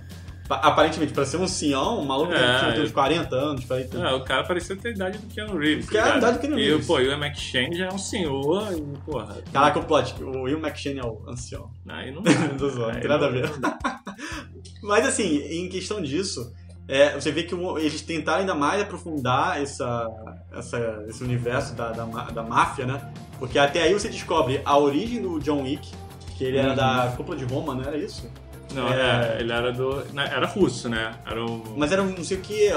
[0.61, 2.93] Pa- Aparentemente, pra ser um senhão, um maluco É, que tem uns é.
[2.93, 4.11] 40 anos, 40 anos.
[4.11, 5.89] É, o cara parecia ter a idade do Keanu Reeves.
[5.89, 6.85] Que é a idade do Keanu E, Reeves.
[6.87, 9.37] pô, e o Ian McShane já é um senhor e, porra...
[9.51, 11.71] Caraca, o plot, o Will McShane é o ancião.
[11.87, 12.21] Aí não
[12.69, 13.49] zoando, Aí não tem nada a ver.
[14.83, 16.53] Mas assim, em questão disso,
[16.87, 20.07] é, você vê que eles tentaram ainda mais aprofundar essa,
[20.51, 23.11] essa- esse universo da, da, da máfia, né?
[23.39, 25.89] Porque até aí você descobre a origem do John Wick,
[26.37, 26.75] que ele era Uhum.
[26.75, 28.29] da cúpula de Roma, não era isso?
[28.73, 29.35] Não, É.
[29.37, 30.03] é, ele era do...
[30.13, 31.15] não, Era russo, né?
[31.25, 31.75] Era o...
[31.77, 32.67] Mas era um não sei o que.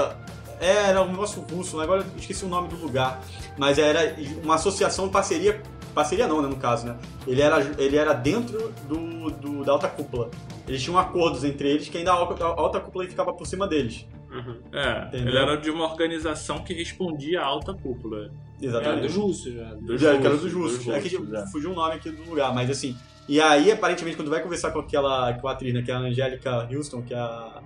[0.59, 3.21] é, Era um negócio russo, agora eu esqueci o nome do lugar.
[3.57, 5.61] Mas era uma associação, parceria.
[5.95, 6.95] Parceria não, né, no caso, né?
[7.25, 10.29] Ele era, ele era dentro do, do- da alta cúpula.
[10.67, 13.67] Eles tinham acordos entre eles que ainda a alta, a alta cúpula ficava por cima
[13.67, 14.05] deles.
[14.29, 14.57] Uhum.
[14.73, 15.27] É, Entendeu?
[15.29, 18.29] ele era de uma organização que respondia à alta cúpula.
[18.61, 19.01] É, Exatamente.
[19.07, 19.73] dos russos já.
[19.75, 20.85] Dos Já, que era russos, dos russos.
[20.85, 21.47] dos É que russos, é.
[21.51, 22.97] fugiu um nome aqui do lugar, mas assim.
[23.29, 25.99] E aí, aparentemente, quando vai conversar com aquela com a atriz, né, que é a
[25.99, 27.61] Angélica Houston, que é a.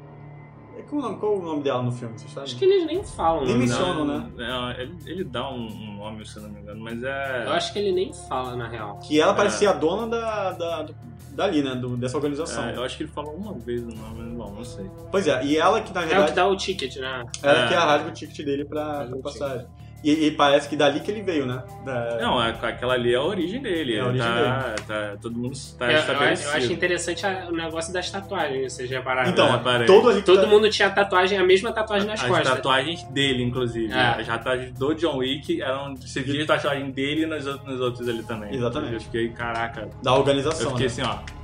[0.78, 2.18] é, Qual o nome, qual o nome dela no filme?
[2.18, 2.44] Vocês sabem?
[2.44, 3.44] Acho que eles nem falam.
[3.46, 3.60] Nem né?
[3.60, 4.04] mencionam.
[4.06, 4.32] Não, né?
[4.38, 7.44] não, ele, ele dá um, um nome, se eu não me engano, mas é...
[7.46, 8.98] Eu acho que ele nem fala, na real.
[9.00, 9.36] Que ela É.
[9.36, 10.96] parecia a dona da, da, do-
[11.36, 11.76] dali, né?
[11.76, 12.66] do- dessa organização.
[12.66, 14.90] é, eu acho que ele falou uma vez o nome, mas bom, não sei.
[15.12, 17.24] Pois é, e ela que na É o que dá o ticket, né?
[17.44, 17.68] ela É.
[17.68, 19.68] que rasga o ticket dele pra, pra passagem.
[20.04, 21.62] E, e parece que dali que ele veio, né?
[21.86, 23.96] Da- Não, é- aquela ali é a origem dele.
[23.96, 26.50] É a origem tá, tá- todo mundo tá Eu, eu, estabelecido.
[26.50, 29.30] eu acho interessante a- o negócio das tatuagens, vocês repararam.
[29.30, 29.86] Então, É, parece.
[29.86, 32.50] todo ali Todo tá- mundo tinha tatuagem, a mesma tatuagem nas As costas.
[32.50, 33.94] tatuagens dele, inclusive.
[33.94, 34.22] É.
[34.22, 35.96] As tatuagens do John Wick eram.
[35.96, 38.56] Você via a tatuagem dele e nos, outros- nos outros ali também.
[38.56, 38.94] Exatamente.
[38.96, 39.88] Eu fiquei, caraca.
[40.02, 40.72] da organização.
[40.72, 40.92] Eu fiquei né?
[40.92, 41.41] assim, ó.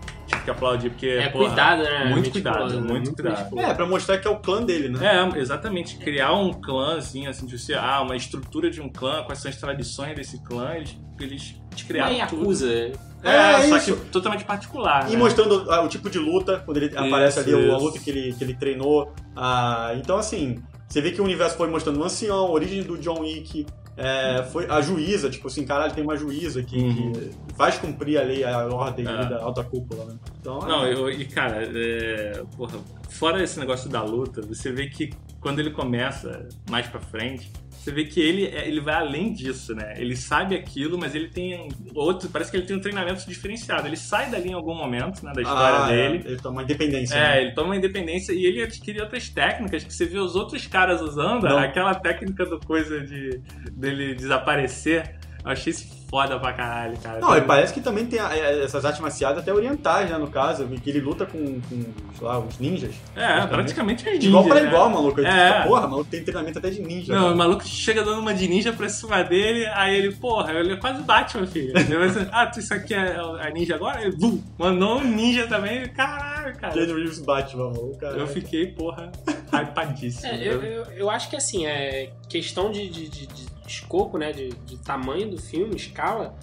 [0.47, 1.07] Que aplaudir, porque.
[1.07, 2.05] É porra, cuidado, né?
[2.05, 2.79] Muito cuidado, né?
[2.89, 3.37] muito cuidado.
[3.37, 3.67] meticuloso.
[3.67, 5.29] É, pra mostrar que é o clã dele, né?
[5.35, 5.97] É, exatamente.
[5.97, 9.49] Criar um clã, assim, assim, de você, ah, uma estrutura de um clã, quais são
[9.49, 11.41] as tradições desse clã, eles, eles
[11.75, 12.39] te Uma criaram tudo.
[12.39, 12.71] Yakuza.
[12.71, 12.91] É,
[13.23, 13.97] É, só isso.
[13.97, 15.09] que totalmente particular.
[15.09, 15.17] E né?
[15.17, 17.77] mostrando ah, o tipo de luta, quando ele aparece ali, Isso, a isso.
[17.85, 19.13] luta que ele, que ele treinou.
[19.35, 22.97] Ah, então, assim, você vê que o universo foi mostrando o ancião, a origem do
[22.97, 23.65] John Wick,
[23.97, 27.11] é, foi a juíza, tipo assim, caralho, tem uma juíza que, Uhum.
[27.13, 29.25] que faz cumprir a lei, a ordem É.
[29.25, 30.15] da alta cúpula, né?
[30.39, 32.77] Então, Não, é, eu, e cara, é, porra,
[33.09, 35.09] fora esse negócio da luta, você vê que
[35.47, 39.73] quando ele começa mais pra frente, você vê que ele, é- ele vai além disso,
[39.73, 39.93] né?
[39.95, 43.87] Ele sabe aquilo, mas ele tem outro, parece que ele tem um treinamento diferenciado.
[43.87, 46.23] Ele sai dali em algum momento, né, da história ah, é, dele.
[46.27, 47.15] ele toma independência.
[47.15, 47.41] É, né?
[47.43, 51.01] ele toma uma independência e ele adquire outras técnicas que você vê os outros caras
[51.01, 51.57] usando, Não.
[51.57, 53.39] aquela técnica do coisa de
[53.71, 55.15] dele desaparecer.
[55.47, 57.19] Eu achei isso foda pra caralho, cara.
[57.19, 60.27] Não, e parece que também tem a- é, essas artes marciais até orientais, né, no
[60.27, 61.83] caso, que ele luta com, com
[62.17, 62.95] sei lá, os ninjas.
[63.13, 64.69] É, praticamente é De igual ninja, pra né?
[64.69, 65.19] igual, maluco.
[65.19, 65.23] É.
[65.53, 67.13] fica, Porra, maluco tem treinamento até de ninja.
[67.13, 67.33] Não, cara.
[67.33, 70.77] o maluco chega dando uma de ninja pra cima dele, aí ele, porra, ele é
[70.77, 71.73] quase Batman, filho.
[71.73, 74.01] Vai assim, ah, tu, isso aqui é a ninja agora?
[74.01, 76.71] Ele, vum, mandou um ninja também, caralho, cara.
[76.73, 78.15] Keanu Reeves Batman, maluco, cara.
[78.17, 79.11] Eu fiquei, porra,
[79.51, 80.25] hypadíssimo.
[80.31, 84.31] É, eu, eu, eu acho que assim, é questão de, de, de- de escopo, né?
[84.31, 86.37] De, de tamanho do filme, escala.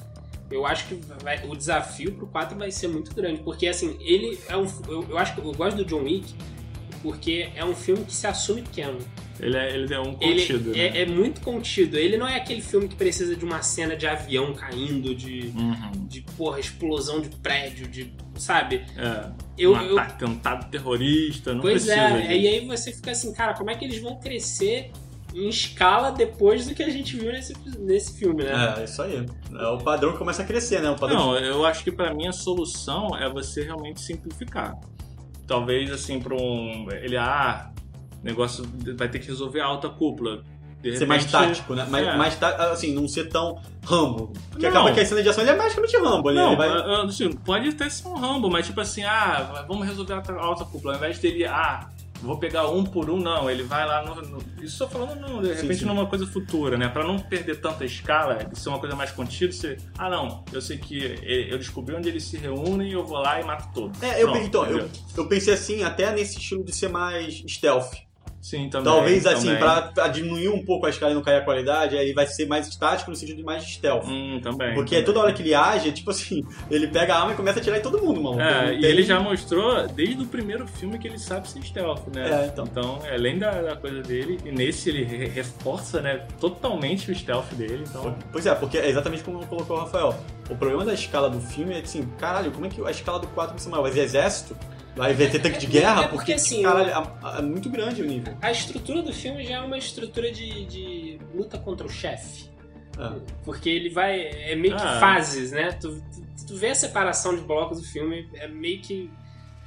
[0.51, 3.41] Eu acho que vai- o desafio pro 4 vai ser muito grande.
[3.43, 4.67] Porque assim, ele é um.
[4.89, 6.35] Eu, eu acho que eu gosto do John Wick
[7.03, 8.99] porque é um filme que se assume pequeno.
[9.41, 10.79] Ele, é, ele é um Ele contido, né?
[10.79, 11.97] é, é muito contido.
[11.99, 16.07] Ele não é aquele filme que precisa de uma cena de avião caindo, de, Uhum.
[16.07, 18.13] de porra, explosão de prédio, de.
[18.37, 18.85] Sabe?
[18.97, 22.33] É, Eu, um eu, atentado terrorista, não Pois precisa é, disso.
[22.33, 24.91] e aí você fica assim, cara, como é que eles vão crescer
[25.35, 28.75] em escala depois do que a gente viu nesse, nesse filme, né?
[28.79, 29.27] É, isso aí.
[29.59, 30.91] É o padrão que começa a crescer, né?
[30.91, 34.75] O padrão Não, eu acho que pra mim a solução é você realmente simplificar.
[35.47, 36.87] Talvez assim, pra um.
[36.91, 37.71] Ele, ah,
[38.23, 38.65] negócio
[38.97, 40.43] vai ter que resolver a alta cúpula.
[40.81, 41.87] De ser mais repente- tático, né?
[41.89, 42.15] Mais, É.
[42.17, 44.35] mais tá- assim, não ser tão Rambo.
[44.51, 44.71] Porque Não.
[44.71, 46.37] acaba que a cena de ação ele é basicamente Rambo ali.
[46.39, 46.69] Não, ele vai...
[46.69, 50.63] ah, assim, pode até ser um Rambo, mas tipo assim, ah, vamos resolver a alta
[50.67, 50.93] cúpula.
[50.93, 51.89] Ao invés dele, ah,
[52.25, 53.49] vou pegar um por um, não.
[53.51, 54.15] Ele vai lá no.
[54.23, 55.85] no- isso só falando, no- de Sim, repente, sim.
[55.87, 56.89] numa coisa futura, né?
[56.89, 59.77] Pra não perder tanta escala, e ser uma coisa mais contida, você.
[59.99, 61.19] Ah, não, eu sei que
[61.51, 64.03] eu descobri onde eles se reúnem, eu vou lá e mato todos.
[64.03, 67.93] É, eu, Pronto, então, eu, eu pensei assim, até nesse estilo de ser mais stealth.
[68.45, 68.93] Sim, também.
[68.93, 69.91] Talvez assim, também.
[69.95, 72.69] pra, diminuir um pouco a escala e não cair a qualidade, aí vai ser mais
[72.69, 74.05] estático no sentido de mais stealth.
[74.07, 74.75] Hum, também.
[74.75, 75.05] Porque também.
[75.07, 77.63] toda hora que ele age, é tipo assim, ele pega a arma e começa a
[77.63, 78.39] atirar em todo mundo, mano.
[78.39, 82.45] É, e ele já mostrou desde o primeiro filme que ele sabe ser stealth, né?
[82.45, 82.99] É, então.
[83.11, 87.85] além da, da coisa dele, e nesse ele re- reforça, né, totalmente o stealth dele,
[87.89, 88.15] então...
[88.31, 90.15] Pois é, porque é exatamente como colocou o Rafael.
[90.51, 93.27] O problema da escala do filme é assim, caralho, como é que a escala do
[93.29, 93.85] 4 vai ser maior?
[93.85, 94.55] Vai ser exército?
[94.97, 96.05] Vai ver ter tanque de É- guerra?
[96.05, 98.37] é porque, assim, caralho, é, é muito grande o nível.
[98.41, 102.49] A estrutura do filme já é uma estrutura de, de luta contra o chefe.
[102.99, 103.21] É.
[103.45, 104.21] Porque ele vai.
[104.21, 105.01] É meio que Ah.
[105.01, 105.73] fases, né?
[105.73, 106.01] Tu,
[106.37, 109.11] tu, tu vê a separação de blocos do filme, é meio que.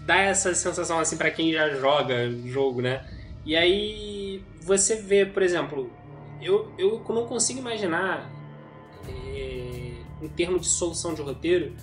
[0.06, 3.06] dá essa sensação assim pra quem já joga jogo, né?
[3.46, 5.92] E aí você vê, por exemplo,
[6.42, 8.32] eu, eu não consigo imaginar
[9.10, 11.74] é, em termos de solução de roteiro,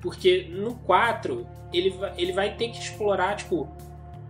[0.00, 3.68] porque no 4 ele vai, ele vai ter que explorar, tipo,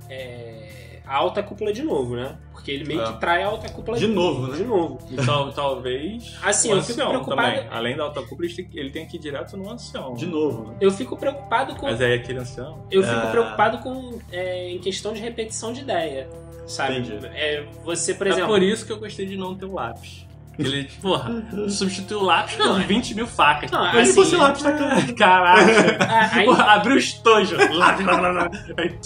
[0.09, 2.37] é, a alta cúpula de novo, né?
[2.52, 3.12] Porque ele meio É.
[3.12, 4.57] que trai a alta cúpula De novo, né?
[4.57, 4.98] De novo.
[5.11, 7.68] E tal, talvez Assim, o eu fico ancião preocupado- também.
[7.70, 10.14] Além da alta cúpula, ele tem, que ir direto no ancião.
[10.14, 10.76] De novo, né?
[10.81, 11.87] Eu fico preocupado com.
[11.87, 12.85] Mas aí aquele ancião...
[12.90, 13.31] Eu fico Ah.
[13.31, 16.28] preocupado com é, em questão de repetição de ideia.
[16.66, 16.98] Sabe?
[16.98, 17.26] Entendi.
[17.28, 18.48] É, você, por é exemplo.
[18.50, 20.26] por isso que eu gostei de não ter o lápis.
[20.59, 23.71] Ele, porra, substituiu o lápis por 20 mil facas.
[23.71, 25.12] Não, Mas assim, se fosse lápis na cara.
[25.14, 26.05] Caraca.
[26.05, 27.57] a, a in- Porra, abriu o estojo.
[27.77, 28.51] Lápis, lá, lá, lá.
[28.77, 28.99] Aí,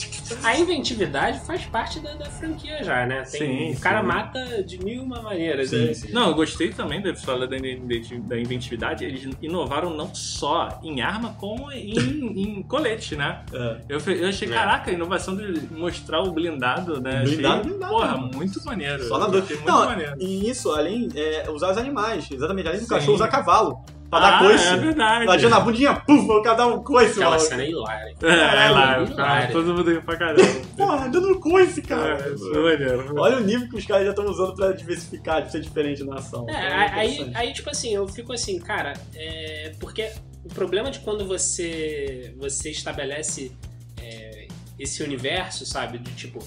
[0.44, 3.22] a inventividade faz parte da, da franquia já, né?
[3.30, 4.06] Tem, Sim, o cara sim.
[4.06, 5.70] mata de mil e uma maneiras.
[5.70, 5.94] Sim, né?
[5.94, 6.12] sim.
[6.12, 9.04] Não, eu gostei também da história da, da inventividade.
[9.04, 13.40] Eles inovaram não só em arma, como em, em colete, né?
[13.52, 13.76] É.
[13.88, 14.52] Eu, eu achei, É.
[14.52, 17.22] caraca, a inovação de mostrar o blindado, né?
[17.22, 17.92] Blindado, achei, blindado.
[17.92, 19.04] Porra, muito maneiro.
[19.06, 19.42] Só na dor.
[19.42, 20.14] muito Não, maneiro.
[20.18, 22.28] e isso, além, é, usar os animais.
[22.30, 22.90] Exatamente, além do Sim.
[22.90, 23.78] cachorro, usar cavalo.
[24.10, 24.66] Pra dar ah, coice.
[24.66, 25.24] é verdade.
[25.24, 27.40] Batia na bundinha, puf, o cara dá um coice, Aquela mano.
[27.48, 28.14] cena é hilária.
[28.22, 29.46] É, é É, é.
[29.46, 30.42] todo mundo riu pra caramba.
[30.76, 32.22] Porra, dando coice, cara.
[32.22, 33.14] É, isso é maneiro.
[33.18, 36.16] Olha o nível que os caras já estão usando pra diversificar, de ser diferente na
[36.16, 36.46] ação.
[36.46, 40.10] É, Então, aí, aí, tipo assim, eu fico assim, cara, é, porque
[40.44, 43.50] o problema de quando você, você estabelece
[43.98, 44.46] é,
[44.78, 46.38] esse universo, sabe, de tipo,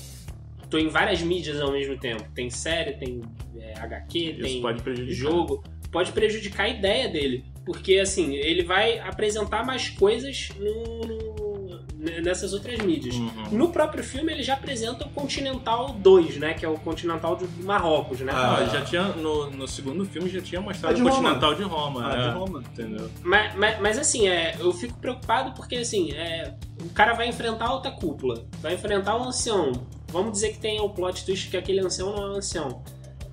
[0.75, 3.21] tô em várias mídias ao mesmo tempo, tem série, tem
[3.57, 8.99] é, HQ, Isso tem pode jogo, pode prejudicar a ideia dele, porque assim, ele vai
[8.99, 11.85] apresentar mais coisas no- no-
[12.21, 13.15] nessas outras mídias.
[13.15, 13.31] Uhum.
[13.53, 17.47] No próprio filme ele já apresenta o Continental 2, né, que é o Continental de
[17.63, 18.31] Marrocos, né?
[18.35, 21.15] Ah, Ah, já tinha, no, no segundo filme já tinha mostrado de o Roma.
[21.15, 22.05] Continental de Roma.
[22.05, 22.63] Ah, é, de Roma.
[22.73, 23.09] Entendeu?
[23.23, 27.65] Mas, mas, mas, assim, é, eu fico preocupado porque assim, é, o cara vai enfrentar
[27.65, 29.71] a alta cúpula, vai enfrentar um ancião.
[30.15, 32.81] Vamos dizer que tem o plot twist que aquele ancião não é um ancião.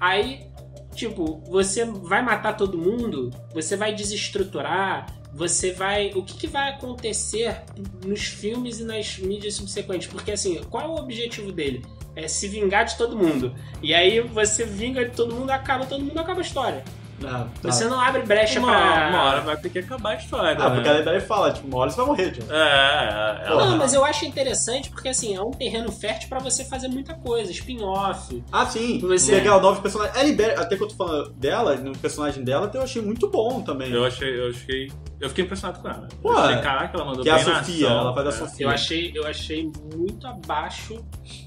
[0.00, 0.48] Aí,
[0.96, 6.10] tipo, você vai matar todo mundo, você vai desestruturar, você vai.
[6.16, 7.62] O que, que vai acontecer
[8.04, 10.08] nos filmes e nas mídias subsequentes?
[10.08, 11.84] Porque assim, qual é o objetivo dele?
[12.16, 13.54] É se vingar de todo mundo.
[13.80, 16.82] E aí você vinga de todo mundo, acaba todo mundo, acaba a história.
[17.24, 17.70] Ah, tá.
[17.72, 19.08] Você não abre brecha Uma, pra.
[19.10, 20.56] uma hora vai ter que acabar a história.
[20.60, 20.74] Ah, né?
[20.74, 22.44] porque a daí fala, tipo, uma hora você vai morrer, tio.
[22.50, 23.48] É, é, é.
[23.48, 23.66] Porra.
[23.66, 27.14] Não, mas eu acho interessante porque assim, é um terreno fértil pra você fazer muita
[27.14, 28.42] coisa, spin-off.
[28.50, 28.98] Ah, sim.
[29.00, 30.16] Você- Pegar novos personagens.
[30.16, 33.60] A Libéria, até que eu tô falando dela, no personagem dela, eu achei muito bom
[33.62, 33.90] também.
[33.92, 34.90] Eu achei, eu achei.
[35.22, 36.08] Eu fiquei impressionado com ela.
[36.20, 38.00] Pô, eu achei, caraca, ela mandou que é a bem na Sofia, ação.
[38.00, 38.32] ela faz a É.
[38.32, 38.66] Sofia.
[38.66, 41.00] Eu achei, eu achei muito abaixo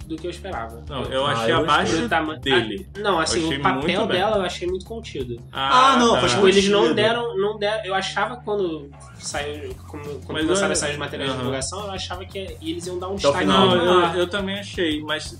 [0.05, 0.81] do que eu esperava.
[0.87, 2.87] Não, eu Ah, achei eu abaixo tama- dele.
[2.95, 4.17] Ah, não, assim, o papel bem.
[4.17, 5.35] dela eu achei muito contido.
[5.51, 7.83] Ah, não, faz Tipo, eles não deram, não deram.
[7.83, 11.43] Eu achava quando saiu, quando, quando começaram eu- a sair os materiais de Aham.
[11.43, 13.67] divulgação, eu achava que eles iam dar um Até o destaque final.
[13.75, 15.37] Não, eu, eu também achei, mas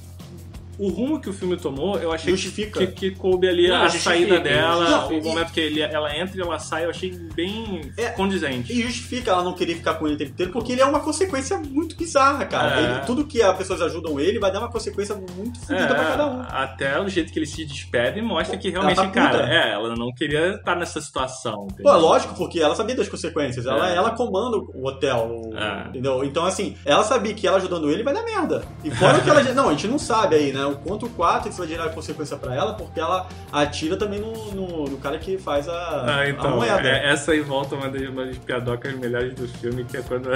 [0.78, 2.80] o rumo que o filme tomou, eu achei que, Justifica.
[2.88, 5.28] que, que coube ali Não, a justifica, saída dela, justifica.
[5.28, 8.10] o momento que ele, ela entra e ela sai, eu achei bem É.
[8.10, 8.72] condizente.
[8.74, 11.00] E justifica ela não querer ficar com ele o tempo inteiro, porque ele é uma
[11.00, 12.80] consequência muito bizarra, cara.
[12.80, 12.84] É.
[12.84, 16.28] Ele- tudo que as pessoas ajudam ele vai dar uma consequência muito fodida pra cada
[16.28, 16.42] um.
[16.42, 19.20] É, até o jeito que ele se despede mostra que Ela realmente, tá puta.
[19.38, 21.56] cara, é, ela não queria estar nessa situação.
[21.68, 21.94] Pô, entendeu?
[21.94, 23.66] é lógico, porque ela sabia das consequências.
[23.66, 23.96] Ela, É.
[23.96, 25.88] ela comanda o hotel, o- É.
[25.90, 26.24] entendeu?
[26.24, 28.64] Então, assim, ela sabia que ela ajudando ele vai dar merda.
[28.84, 29.44] E fora que ela...
[29.56, 30.65] Não, a gente não sabe aí, né?
[30.68, 34.52] O quanto o 4 isso vai gerar consequência pra ela, porque ela atira também no,
[34.54, 36.88] no, no cara que faz a, Ah, a então, moeda.
[36.88, 40.30] é- essa aí volta uma das, uma das piadocas melhores do filme, que é quando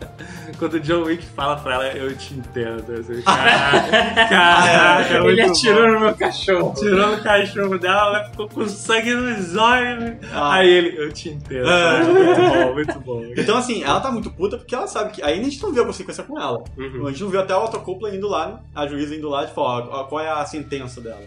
[0.58, 2.92] quando o John Wick fala pra ela, eu te entendo.
[2.92, 5.92] Assim, caraca, caraca, é Ele atirou bom.
[5.92, 6.74] no meu cachorro.
[6.74, 10.16] Tirou o cachorro dela, ela ficou com sangue nos olhos.
[10.32, 10.54] Ah.
[10.54, 11.68] Aí ele, eu te entendo.
[11.68, 12.02] É.
[12.02, 13.22] Muito bom, muito bom.
[13.36, 15.22] Então, assim, ela tá muito puta porque ela sabe que.
[15.22, 16.62] Ainda a gente não viu a consequência com ela.
[16.76, 17.06] Uhum.
[17.06, 18.58] A gente não viu até a autocupla indo lá, né?
[18.74, 21.22] a juíza indo lá e falar ó, qual é a sentença dela.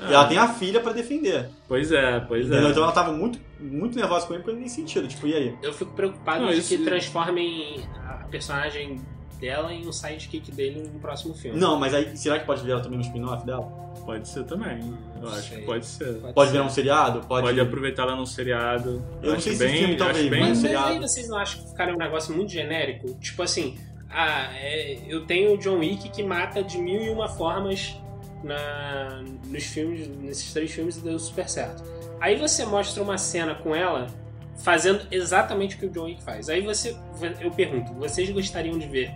[0.00, 1.48] E ela tem a filha pra defender.
[1.66, 2.68] Pois é, pois Entendeu?
[2.68, 2.70] é.
[2.70, 5.08] Então ela tava muito, muito nervosa com ele porque nem sentido.
[5.08, 5.54] Tipo, e aí?
[5.62, 9.00] Eu fico preocupado Não, de isso- que transformem a personagem
[9.40, 11.58] dela em um sidekick dele no próximo filme.
[11.58, 13.62] Não, mas aí será que pode virar também um spin-off dela?
[14.04, 14.80] Pode ser também.
[15.20, 15.58] Eu acho sei.
[15.58, 16.14] que pode ser.
[16.34, 17.20] Pode virar um seriado?
[17.26, 17.46] Pode.
[17.46, 19.04] Pode aproveitar ela num seriado.
[19.22, 20.88] Eu não acho sei se bem, filme, talvez, bem- mas- Mas, mas seriado.
[20.88, 23.14] aí vocês não acham que ficaria um negócio muito genérico?
[23.20, 23.76] Tipo assim,
[24.10, 27.96] ah, é, eu tenho o John Wick que mata de mil e uma formas
[28.42, 31.82] na, nos filmes, nesses três filmes e deu super certo.
[32.20, 34.08] Aí você mostra uma cena com ela
[34.58, 36.48] fazendo exatamente o que o John Wick faz.
[36.48, 36.96] Aí você,
[37.40, 39.12] eu pergunto, vocês gostariam de ver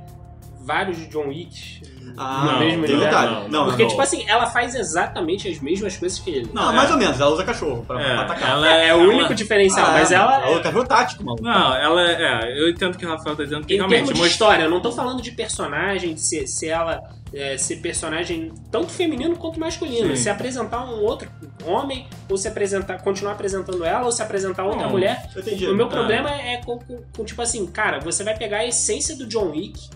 [0.61, 1.81] vários John Wicks
[2.17, 3.05] Ah, Não, mesmo tem universo?
[3.05, 3.49] detalhe.
[3.49, 3.88] Não, Porque, não.
[3.91, 6.51] tipo assim, ela faz exatamente as mesmas coisas que ele.
[6.53, 6.75] Não, é.
[6.75, 7.19] mais ou menos.
[7.21, 8.51] Ela usa cachorro pra, É, pra atacar.
[8.51, 10.37] ela É, é o ela- único diferencial, Ah, mas ela.
[10.43, 11.38] Ela usa cachorro tático, mano.
[11.41, 12.61] Não, ela é.
[12.61, 14.71] Eu entendo o que o Rafael tá dizendo, que Em realmente termos de história, eu
[14.71, 17.01] não tô falando de personagem, de ser, ser ela
[17.35, 20.09] é, ser personagem tanto feminino quanto masculino.
[20.15, 20.23] Sim.
[20.23, 21.31] Se apresentar um outro
[21.65, 25.31] homem, ou se apresentar, continuar apresentando ela, ou se apresentar outra Não, mulher.
[25.35, 25.67] Eu entendi.
[25.67, 25.91] O meu Ah.
[25.91, 29.51] problema é com, com- com, tipo assim, cara, você vai pegar a essência do John
[29.53, 29.88] Wick,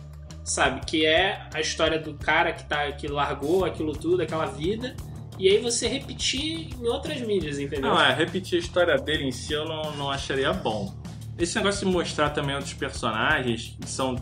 [0.47, 0.81] sabe?
[0.87, 4.97] Que é a história do cara que, tá, que largou aquilo tudo, aquela vida,
[5.39, 7.91] e aí você repetir em outras mídias, entendeu?
[7.91, 10.95] Não, é, repetir a história dele em si eu não, não acharia bom.
[11.37, 14.17] Esse negócio de mostrar também outros personagens que são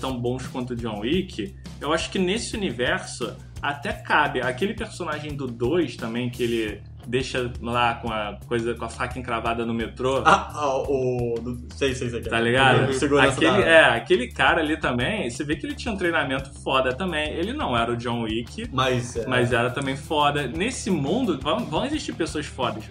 [0.00, 4.40] tão bons quanto o John Wick, eu acho que nesse universo até cabe.
[4.40, 9.18] Aquele personagem do 2 também, que ele deixa lá com a coisa com a faca
[9.18, 10.22] encravada no metrô.
[10.24, 11.34] Ah, ah, o.
[11.76, 12.20] Sei, sei, sei.
[12.22, 12.90] Tá ligado?
[12.90, 16.50] O Segurança Aquele, é, aquele cara ali também, você vê que ele tinha um treinamento
[16.62, 17.30] foda também.
[17.32, 19.16] Ele não era o John Wick, Mas.
[19.16, 19.26] É...
[19.26, 20.46] mas era também foda.
[20.46, 22.84] Nesse mundo, vão, vão existir pessoas fodas.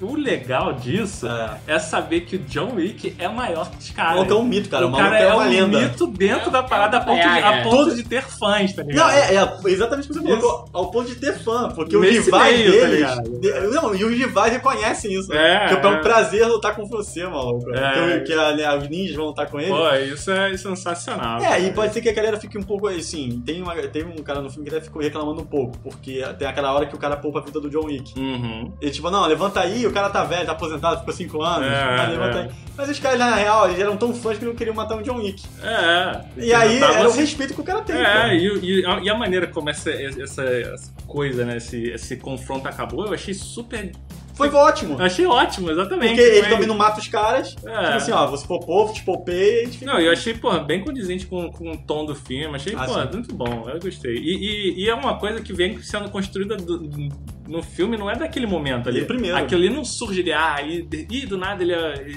[0.00, 1.58] O legal disso É.
[1.66, 4.14] é saber que o John Wick é maior que os O caras.
[4.16, 4.86] maluco é um mito, cara.
[4.86, 5.80] O, o cara é é uma um lenda.
[5.80, 7.62] mito dentro da parada a ponto, de, é, a é.
[7.62, 9.06] ponto de ter fãs, tá ligado?
[9.08, 10.68] Não, é, é exatamente o que você colocou.
[10.72, 11.68] Ao ponto de ter fã.
[11.70, 12.94] Porque Nesse rivais meio, tá deles.
[12.96, 13.30] ligado?
[13.72, 15.32] Não, e os rivais reconhecem isso.
[15.32, 16.00] É, que é um é.
[16.00, 17.70] prazer lutar com você, maluco.
[17.74, 18.18] É.
[18.20, 19.70] Que, que a- né, os ninjas vão lutar com ele.
[19.70, 21.40] Pô, isso é sensacional.
[21.42, 23.42] É, e pode ser que a galera fique um pouco assim.
[23.44, 26.46] Tem, uma, tem um cara no filme que até ficou reclamando um pouco, porque tem
[26.48, 28.18] aquela hora que o cara poupa a vida do John Wick.
[28.18, 28.72] Uhum.
[28.80, 32.06] Ele tipo, não, levanta aí, o cara tá velho, tá aposentado, ficou 5 anos, É,
[32.10, 32.42] levanta é.
[32.42, 32.50] aí.
[32.76, 35.18] Mas os caras, na real, eles eram tão fãs que não queriam matar o John
[35.18, 35.42] Wick.
[35.62, 36.20] É.
[36.36, 37.96] E aí Tava era o assim- respeito que o cara tem.
[37.96, 38.32] cara.
[38.32, 42.16] É, e, e a- e a maneira como essa, essa, essa coisa, né, esse, esse
[42.16, 43.92] confronto acabou, eu achei super.
[44.34, 44.94] Foi ótimo.
[44.98, 46.16] Eu achei ótimo, exatamente.
[46.16, 47.54] Porque ele também não mata os caras.
[47.64, 47.70] É.
[47.70, 49.92] Tipo assim, ó, você povo, te poupei, a gente fica.
[49.92, 52.56] Não, eu achei, pô, bem condizente com, com o tom do filme.
[52.56, 53.68] Achei, Ah, pô, muito bom.
[53.68, 54.16] Eu gostei.
[54.16, 57.08] E, e- e é uma coisa que vem sendo construída do-
[57.46, 59.02] no filme, não é daquele momento ali.
[59.02, 59.36] O primeiro.
[59.36, 61.74] Aquilo ali não surge de, ah, e, e do nada ele,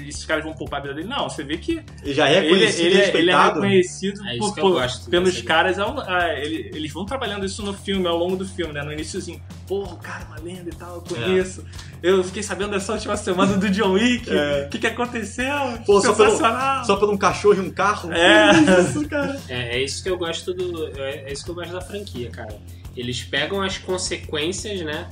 [0.08, 1.06] esses caras vão poupar a vida dele.
[1.08, 4.26] Não, você vê que Ele já é ele, reconhecido ele, e é- ele é reconhecido
[4.26, 5.78] É por- por- pelos caras.
[5.78, 8.82] ao- ah, ele- eles vão trabalhando isso no filme, ao longo do filme, né?
[8.82, 11.64] No início assim, pô, o cara é uma lenda e tal, eu conheço.
[12.02, 14.28] Eu fiquei sabendo dessa última semana do John Wick.
[14.30, 14.68] O É.
[14.70, 15.52] que, que aconteceu?
[15.84, 16.84] Pô, só pelo- Sensacional.
[16.84, 18.10] Só por um cachorro e um carro.
[18.12, 18.50] É.
[18.80, 19.38] Isso, cara.
[19.48, 20.86] É, é isso que eu gosto do.
[20.98, 22.56] É, é isso que eu gosto da franquia, cara.
[22.96, 25.08] Eles pegam as consequências, né?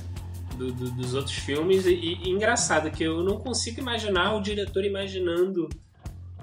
[0.57, 4.83] Do- do- dos outros filmes e, e engraçado que eu não consigo imaginar o diretor
[4.83, 5.69] imaginando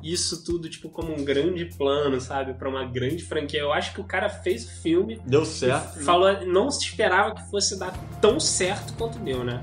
[0.03, 3.61] isso tudo tipo como um grande plano, sabe, Pra uma grande franquia.
[3.61, 6.01] Eu acho que o cara fez o filme Deu certo.
[6.05, 9.63] falou, não se esperava que fosse dar tão certo quanto deu, né?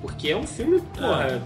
[0.00, 1.42] Porque é um filme, porra,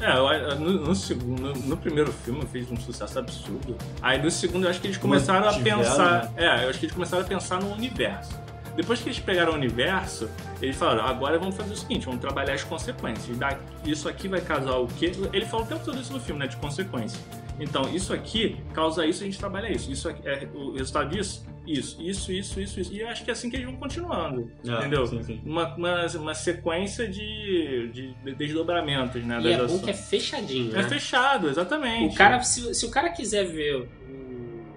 [0.00, 3.76] É, eu- no, no segundo, no, primeiro filme fez um sucesso absurdo.
[4.00, 6.32] Aí no segundo eu acho que eles começaram a pensar.
[6.36, 8.40] É, eu acho que eles começaram a pensar no universo.
[8.76, 10.30] Depois que eles pegaram o universo,
[10.60, 13.36] eles falaram, agora vamos fazer o seguinte, vamos trabalhar as consequências.
[13.84, 15.12] Isso aqui vai causar o quê?
[15.32, 16.46] Ele fala o tempo todo isso no filme, né?
[16.46, 17.20] De consequência.
[17.60, 19.90] Então, isso aqui causa isso, a gente trabalha isso.
[19.92, 21.44] Isso aqui é o resultado disso?
[21.66, 22.92] Isso, isso, isso, isso, isso.
[22.92, 24.50] E eu acho que é assim que eles vão continuando.
[24.66, 25.06] É, entendeu?
[25.06, 25.40] sim, sim.
[25.44, 29.40] Uma, uma, uma sequência de, de, de desdobramentos, né?
[29.40, 30.88] e é bom que é fechadinho, É né?
[30.88, 32.14] fechado, exatamente.
[32.14, 33.88] O cara, se, se o cara quiser ver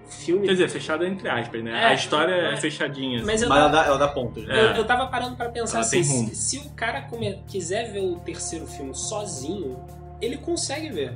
[0.06, 1.70] filme Quer dizer, fechado entre aspas, né?
[1.70, 2.56] É, a história é, é.
[2.56, 3.18] fechadinha.
[3.18, 3.26] assim.
[3.26, 4.54] Mas eu Mas ela dá, ela dá pontos, né?
[4.58, 4.64] É.
[4.72, 8.00] eu, eu tava parando pra pensar Ela assim, se, se o cara come- quiser ver
[8.00, 9.78] o terceiro filme sozinho,
[10.20, 11.12] ele consegue ver.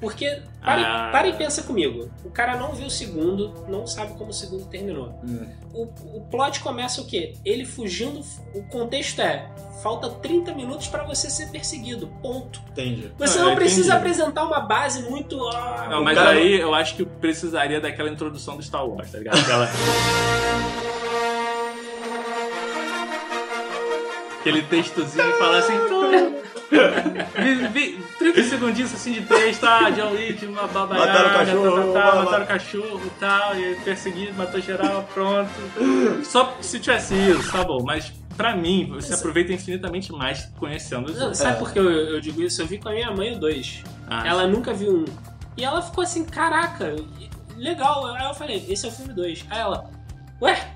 [0.00, 1.10] Porque, para, Ah.
[1.12, 2.10] para e pensa comigo.
[2.24, 5.08] O cara não viu o segundo, não sabe como o segundo terminou.
[5.22, 5.46] Hum.
[5.74, 5.82] O,
[6.16, 7.34] o plot começa o quê?
[7.44, 8.20] Ele fugindo.
[8.54, 9.46] O contexto é:
[9.82, 12.06] falta 30 minutos pra você ser perseguido.
[12.22, 12.62] Ponto.
[12.70, 13.12] Entende?
[13.18, 13.96] Você não eu precisa entendi.
[13.98, 15.38] apresentar uma base muito.
[15.48, 19.18] ah, Não, mas cara- aí eu acho que precisaria daquela introdução do Star Wars, tá
[19.18, 19.38] ligado?
[19.38, 19.68] Aquela.
[24.40, 26.00] Aquele textozinho e falar assim, pô.
[26.70, 31.92] Vi- vi- 30 segundinhos assim de texto, ah, John Wick, uma babaiada, Mataram o cachorro,
[31.92, 32.24] tá, tá, tá, blá.
[32.24, 35.50] mataram o cachorro e tal, e perseguido, matou geral, pronto.
[36.24, 41.18] Só se tivesse isso, tá bom, mas pra mim, você aproveita infinitamente mais conhecendo os
[41.18, 41.58] Não, sabe É.
[41.58, 42.62] por que eu, eu digo isso?
[42.62, 43.82] Eu vi com a minha mãe o 2.
[44.08, 45.04] Ah, ela nunca viu um.
[45.56, 46.94] E ela ficou assim, caraca,
[47.56, 48.06] legal.
[48.14, 49.44] Aí eu falei, esse é o filme 2.
[49.50, 49.90] Aí ela,
[50.40, 50.69] ué,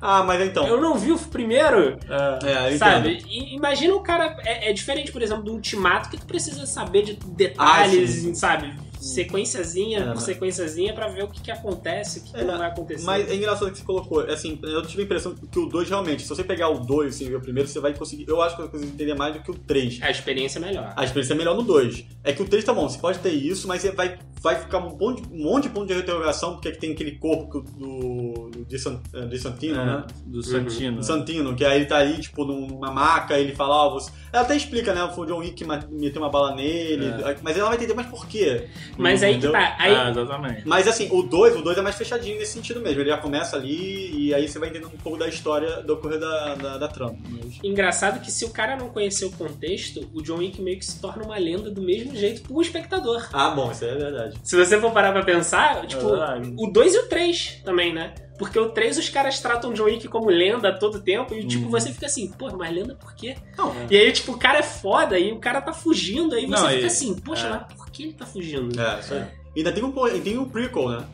[0.00, 0.66] Ah, mas então.
[0.66, 1.98] eu não vi o primeiro.
[2.42, 3.22] É, eu Sabe?
[3.28, 4.36] E imagina o cara.
[4.44, 8.74] É, é diferente, por exemplo, do ultimato, que tu precisa saber de detalhes, Ah, sabe?
[9.00, 12.44] Sequenciazinha É, por mas- sequenciazinha pra ver o que, que acontece, o que, que É,
[12.44, 13.04] não vai acontecer.
[13.04, 16.22] Mas é engraçado que você colocou, assim, eu tive a impressão que o 2 realmente,
[16.22, 18.26] se você pegar o 2 e você ver o primeiro, você vai conseguir.
[18.28, 19.98] Eu acho que você vai conseguir entender mais do que o 3.
[20.02, 20.92] A experiência é melhor.
[20.96, 22.04] A experiência é melhor no 2.
[22.22, 24.78] É que o 3 tá bom, você pode ter isso, mas você vai, vai ficar
[24.78, 28.78] um monte, um monte de ponto de interrogação, porque tem aquele corpo do, do de,
[28.78, 30.04] San, eh, de Santino, né?
[30.08, 30.96] É, do Santino.
[30.98, 34.10] Do Santino, que aí ele tá ali, tipo, numa maca, ele fala, ó, você.
[34.32, 35.10] Ela até explica, né?
[35.14, 37.06] Foi o John Wick meteu uma bala nele,
[37.42, 38.68] mas ela vai entender mais por quê.
[39.00, 39.76] Mas aí que tá.
[39.78, 40.62] Aí, Ah, exatamente.
[40.66, 43.00] Mas assim, o 2, o 2 é mais fechadinho nesse sentido mesmo.
[43.00, 46.18] Ele já começa ali e aí você vai entendendo um pouco da história do ocorrer
[46.18, 47.16] da, da, da trama.
[47.28, 50.84] Mas- Engraçado que se o cara não conhecer o contexto, o John Wick meio que
[50.84, 53.28] se torna uma lenda do mesmo jeito pro espectador.
[53.32, 54.36] Ah, bom, isso é verdade.
[54.42, 56.54] Se você for parar pra pensar, tipo, verdade.
[56.58, 58.14] o 2 e o 3 também, né?
[58.38, 61.46] Porque o 3 os caras tratam o John Wick como lenda a todo tempo e,
[61.46, 63.36] tipo, você fica assim, pô, mas lenda por quê?
[63.58, 66.50] Não, E aí, tipo, o cara é foda e o cara tá fugindo, aí você
[66.62, 67.50] Não, fica e- assim, poxa, é.
[67.50, 68.80] mas por que ele tá fugindo?
[68.80, 69.24] É, isso aí.
[69.54, 71.04] E ainda tem um, tem um prequel, né?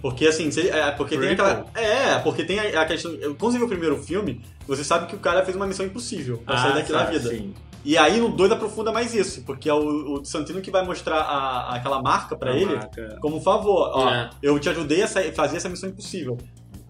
[0.00, 1.46] Porque assim, se- é, porque tem Prequel?
[1.46, 1.66] aquela.
[1.74, 3.12] É, porque tem a, a questão.
[3.38, 6.38] Quando você viu o primeiro filme, você sabe que o cara fez uma missão impossível
[6.44, 7.28] pra sair daqui da vida.
[7.28, 7.54] Sim.
[7.84, 11.18] E aí no 2 aprofunda mais isso, porque é o, o Santino que vai mostrar
[11.20, 13.18] a- aquela marca pra A ele marca.
[13.20, 13.90] como um favor.
[13.94, 14.30] Ó, É.
[14.42, 16.38] eu te ajudei a sair- fazer essa missão impossível.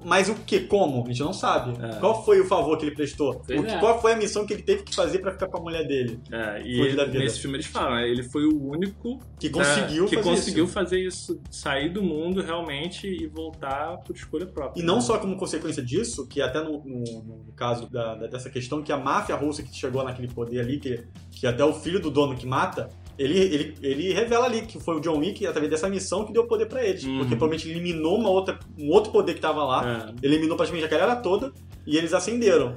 [0.04, 0.60] Mas o que?
[0.60, 1.02] Como?
[1.04, 1.72] A gente não sabe.
[1.84, 1.98] É.
[2.00, 3.40] Qual foi o favor que ele prestou?
[3.40, 3.78] Que- é.
[3.78, 6.20] Qual foi a missão que ele teve que fazer pra ficar com a mulher dele?
[6.30, 7.06] É, e vida.
[7.06, 8.08] nesse filme eles falam, né?
[8.08, 10.72] Ele foi o único Que conseguiu que fazer conseguiu isso.
[10.72, 14.80] fazer isso, sair do mundo realmente e voltar por escolha própria.
[14.80, 18.82] E não só como consequência disso, que até no, no- no caso da- dessa questão,
[18.82, 22.10] que a máfia russa que chegou naquele poder ali, que, que até o filho do
[22.10, 22.88] dono que mata,
[23.18, 26.46] ele, ele, ele revela ali que foi o John Wick, através dessa missão, que deu
[26.46, 27.04] poder pra eles.
[27.04, 27.18] Uhum.
[27.18, 30.90] Porque provavelmente eliminou uma outra, um outro poder que tava lá, É, eliminou praticamente a
[30.98, 31.52] galera toda,
[31.86, 32.74] e eles acenderam.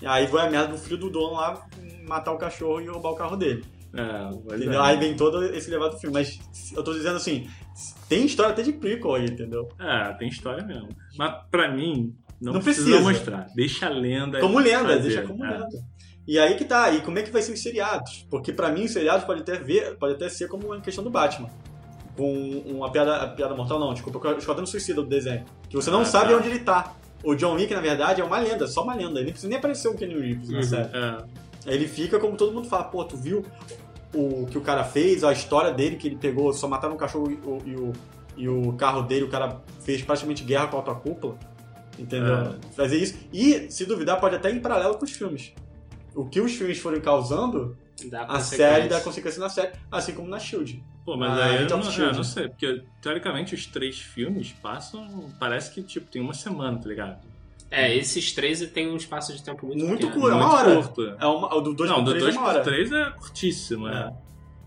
[0.00, 1.64] E aí foi a merda do filho do dono lá
[2.06, 3.64] matar o cachorro e roubar o carro dele.
[3.94, 4.78] é, é.
[4.78, 6.14] Aí vem todo esse levado do filme.
[6.14, 6.38] Mas
[6.74, 7.46] eu tô dizendo assim,
[8.08, 9.68] tem história até de prequel aí, entendeu?
[9.78, 10.88] É, tem história mesmo.
[11.16, 13.08] Mas pra mim, não, Não precisa, precisa.
[13.08, 13.46] mostrar.
[13.54, 14.40] Deixa a lenda.
[14.40, 15.02] Como lenda, fazer.
[15.02, 15.50] deixa como É.
[15.52, 15.68] lenda.
[16.26, 18.26] E aí que tá, e como é que vai ser os seriados?
[18.30, 21.10] Porque pra mim os seriados pode até ver, pode até ser como uma questão do
[21.10, 21.48] Batman.
[22.16, 25.44] Com uma piada, a piada mortal não, desculpa, o Esquadrão Suicida do desenho.
[25.68, 26.36] Que você não Ah, sabe tá.
[26.38, 26.94] onde ele tá.
[27.24, 29.18] O John Wick, na verdade, é uma lenda, só uma lenda.
[29.18, 30.62] Ele não precisa nem aparecer o Kenny Reeves na Uhum.
[30.62, 30.88] série.
[30.96, 31.18] É,
[31.74, 33.44] Ele fica como todo mundo fala, pô, tu viu
[34.14, 37.30] o que o cara fez, a história dele, que ele pegou, só mataram um cachorro
[37.30, 37.92] e o, e o,
[38.36, 41.36] e o carro dele, o cara fez praticamente guerra com a tua cúpula.
[41.98, 42.34] Entendeu?
[42.34, 42.54] É.
[42.74, 43.14] Fazer isso.
[43.32, 45.52] E, se duvidar, pode até ir em paralelo com os filmes.
[46.14, 50.26] O que os filmes forem causando, Dá a série dá consequência na série, assim como
[50.28, 50.82] na Shield.
[51.04, 55.28] Pô, mas Ah, aí eu não, eu não sei, porque teoricamente os três filmes passam.
[55.38, 57.18] Parece que tipo, tem uma semana, tá ligado?
[57.70, 60.20] É, esses três tem um espaço de tempo muito, Muito pequeno.
[60.20, 60.82] curto, é uma Muito hora.
[60.82, 61.16] curto.
[61.18, 62.64] É uma, o do 2 não, do 3 é 2 uma por hora.
[62.64, 64.12] 3 é curtíssimo, né?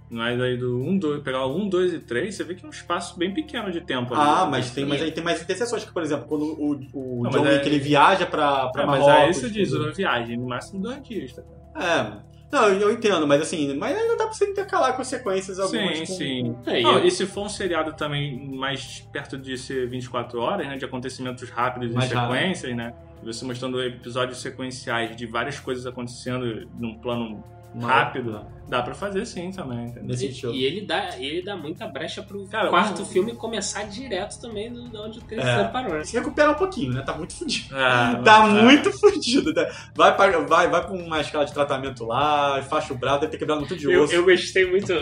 [0.09, 2.67] Mas aí do 1, 2, pegar o 1, 2 e 3, você vê que é
[2.67, 4.23] um espaço bem pequeno de tempo ali.
[4.23, 7.31] Ah, mas tem, mas aí tem mais interseções, que, por exemplo, quando o, o Não,
[7.31, 9.23] John mas Wick é- ele viaja pra, pra É, mas Marrocos...
[9.25, 11.41] aí você diz, uma viagem, no máximo dois dias, tá?
[11.75, 12.35] É.
[12.51, 15.97] Não, eu, entendo, mas assim, mas ainda dá pra você intercalar com sequências algumas.
[15.97, 16.55] Sim, com- sim.
[16.67, 20.39] É, e Não, eu- e se for um seriado também mais perto de ser 24
[20.39, 20.77] horas, né?
[20.77, 22.93] De acontecimentos rápidos Mais e sequências, né?
[23.23, 27.43] Você mostrando episódios sequenciais de várias coisas acontecendo num plano
[27.77, 30.03] Uma- rápido, dá pra fazer sim também, entendeu?
[30.05, 33.83] Nesse E, e ele dá, ele dá muita brecha pro Cara, quarto um- filme começar
[33.83, 35.67] direto também do, de onde o terceiro É.
[35.67, 36.03] parou.
[36.05, 37.01] Se recupera um pouquinho, né?
[37.01, 37.75] Tá muito fudido.
[37.75, 39.53] Ah, Tá ah, muito fudido.
[39.53, 39.69] né?
[39.93, 43.37] Vai, pra, vai, vai pra uma escala de tratamento lá, faixa o braço, deve ter
[43.39, 44.13] quebrado muito de Eu, osso.
[44.15, 44.93] eu gostei muito.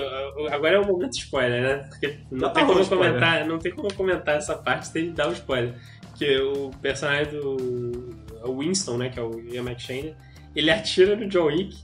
[0.52, 1.88] Agora é o momento spoiler, né?
[1.90, 3.08] Porque não tem tá como spoiler.
[3.14, 5.76] comentar, não tem como comentar essa parte sem dar o spoiler.
[6.16, 8.14] Que o personagem do
[8.44, 10.16] o Winston, né, que é o Ian McShane,
[10.56, 11.78] ele atira no John Wick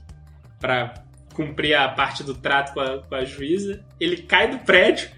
[0.60, 0.94] pra
[1.34, 3.82] cumprir a parte do trato com a, com a juíza.
[3.98, 5.08] Ele cai do prédio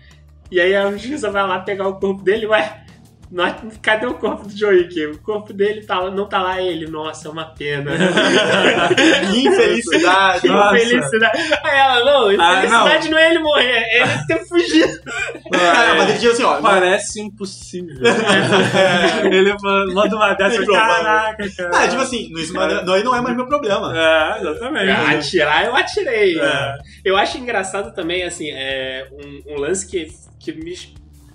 [0.51, 2.82] E aí a juíza vai lá pegar o corpo dele, ué.
[3.81, 5.07] Cadê o corpo do Wick?
[5.07, 6.87] O corpo dele tá, não tá lá ele.
[6.87, 7.93] Nossa, é uma pena.
[9.35, 10.49] Infelicidade.
[10.49, 10.77] Nossa.
[10.77, 11.39] Infelicidade.
[11.65, 13.19] Aí ela, não, infelicidade não.
[13.19, 15.01] é ele morrer, é ele ter fugido.
[15.55, 16.61] Ah, mas ele diz assim, ó.
[16.61, 17.97] Parece impossível.
[19.31, 19.55] Ele
[19.95, 20.65] manda uma dessa.
[20.67, 21.71] Caraca, cara.
[21.75, 23.93] Ah, tipo assim, isso não é- não, não é mais meu problema.
[23.97, 24.91] É, exatamente.
[24.91, 26.39] Atirar, eu atirei.
[26.39, 26.79] É.
[27.05, 30.09] Eu acho engraçado também, assim, é, um, um lance que,
[30.39, 30.77] que me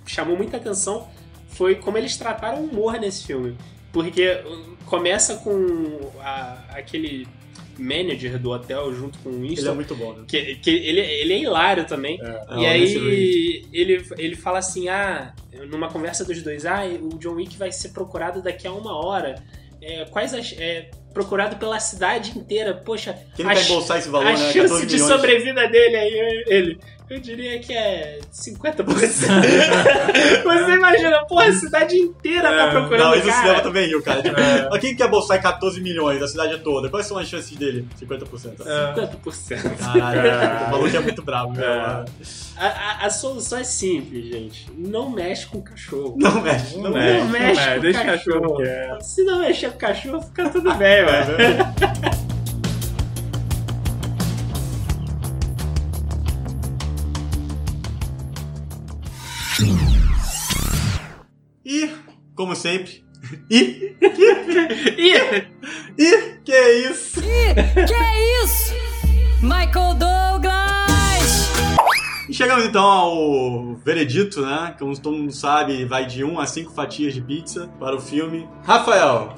[0.06, 1.08] chamou muita atenção
[1.58, 3.58] foi como eles trataram o humor nesse filme.
[3.92, 7.28] Porque um, começa com a- aquele
[7.80, 9.76] manager do hotel junto com o Ele é Winston.
[9.76, 10.24] muito bom, né?
[10.28, 12.20] Que, que ele, ele é hilário também.
[12.22, 15.34] É, e o Nancy aí ele, ele fala assim, ah,
[15.70, 19.36] numa conversa dos dois, ah, o John Wick vai ser procurado daqui a uma hora.
[19.82, 20.54] É, quais as.
[20.58, 22.76] É, procurado pela cidade inteira.
[22.76, 24.38] Poxa, Quem a vai embolsar esse valor, a né?
[24.38, 25.12] chance 14 de milhões.
[25.12, 26.80] sobrevida dele aí, ele.
[27.10, 28.84] Eu diria que é 50%.
[30.44, 34.02] Você imagina, porra, a cidade inteira tá procurando Não, o isso o cinema também riu,
[34.04, 34.22] cara.
[34.22, 34.80] Tipo, É.
[34.80, 36.90] Quem quer bolsar 14 milhões da cidade toda?
[36.90, 37.88] Quais são as chances dele?
[38.02, 38.62] 50%.
[38.66, 38.94] É.
[39.08, 39.78] 50%.
[39.78, 41.64] Caralho, o maluco é muito bravo, meu.
[41.64, 42.06] É.
[42.58, 44.68] A, a- a solução é simples, gente.
[44.78, 46.16] Não mexe com o cachorro.
[46.18, 47.24] Não mexe, não, Não mexe.
[47.28, 48.58] mexe é, com o deixa o cachorro.
[48.58, 49.02] cachorro.
[49.02, 51.38] Se não mexer com o cachorro, fica tudo bem, velho.
[62.38, 63.06] como sempre.
[63.50, 63.96] E,
[64.96, 65.48] Ih,
[65.98, 67.20] e, que é isso?
[67.20, 68.74] Que isso?
[69.42, 71.52] Michael Douglas!
[72.30, 74.76] E chegamos então ao veredito, né?
[74.78, 78.48] Como todo mundo sabe, vai de 1 a 5 fatias de pizza para o filme.
[78.64, 79.34] Rafael,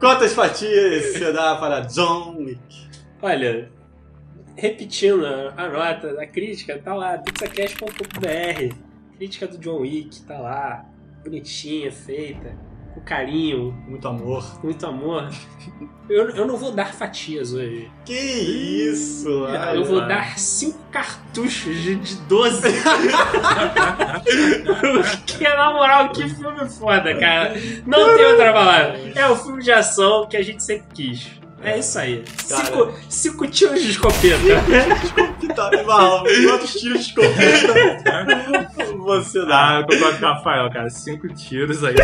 [0.00, 2.88] quantas fatias você dá para John Wick?
[3.20, 3.70] Olha,
[4.56, 8.74] repetindo a nota, a crítica tá lá, pizzacast.com.br.
[9.18, 10.86] Crítica do John Wick tá lá,
[11.22, 12.56] bonitinha, feita,
[12.94, 14.44] com carinho, Muito amor.
[14.62, 15.30] muito amor.
[16.08, 17.90] Eu, eu não vou dar fatias hoje.
[18.04, 19.56] Que isso, mano.
[19.76, 22.60] eu vou dar 5 cartuchos de, de 12.
[24.64, 27.54] Porque, na moral, que filme foda, cara.
[27.86, 28.98] Não tem outra palavra.
[29.14, 31.41] É o filme de ação que a gente sempre quis.
[31.64, 32.24] É isso aí.
[32.48, 32.64] Cara.
[32.64, 34.36] Cinco, cinco tiros de escopeta.
[35.40, 36.24] Que tá mal.
[36.24, 39.68] Quantos tiros de escopeta você dá?
[39.68, 40.90] Ah, eu concordo com o Rafael, cara.
[40.90, 41.94] Cinco tiros aí.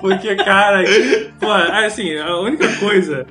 [0.00, 0.82] Porque, cara,
[1.40, 3.26] porra, assim, a única coisa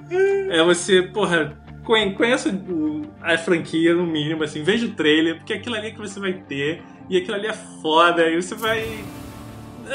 [0.49, 1.53] é você, porra,
[1.83, 2.53] conhe- conheça
[3.21, 6.33] a franquia no mínimo, assim, veja o trailer, porque aquilo ali é que você vai
[6.33, 8.85] ter, e aquilo ali é foda, e você vai.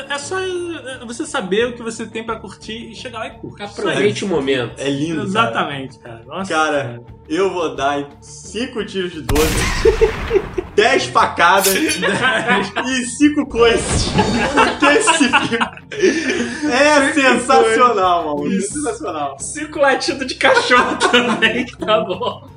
[0.08, 3.38] É só é, você saber o que você tem pra curtir e chegar lá e
[3.38, 3.62] curtir.
[3.64, 4.74] Aproveite o momento.
[4.78, 5.28] É lindo, cara.
[5.28, 6.22] Exatamente, cara.
[6.26, 9.46] Nossa, Cara, eu vou dar 5 tiros de 12,
[10.74, 14.06] 10 facadas e 5 coisas.
[14.54, 15.58] Porque esse filme
[16.72, 18.52] é sensacional, maluco.
[18.52, 19.36] É sensacional.
[19.38, 22.48] Cinco latidos de cachorro também, que tá bom.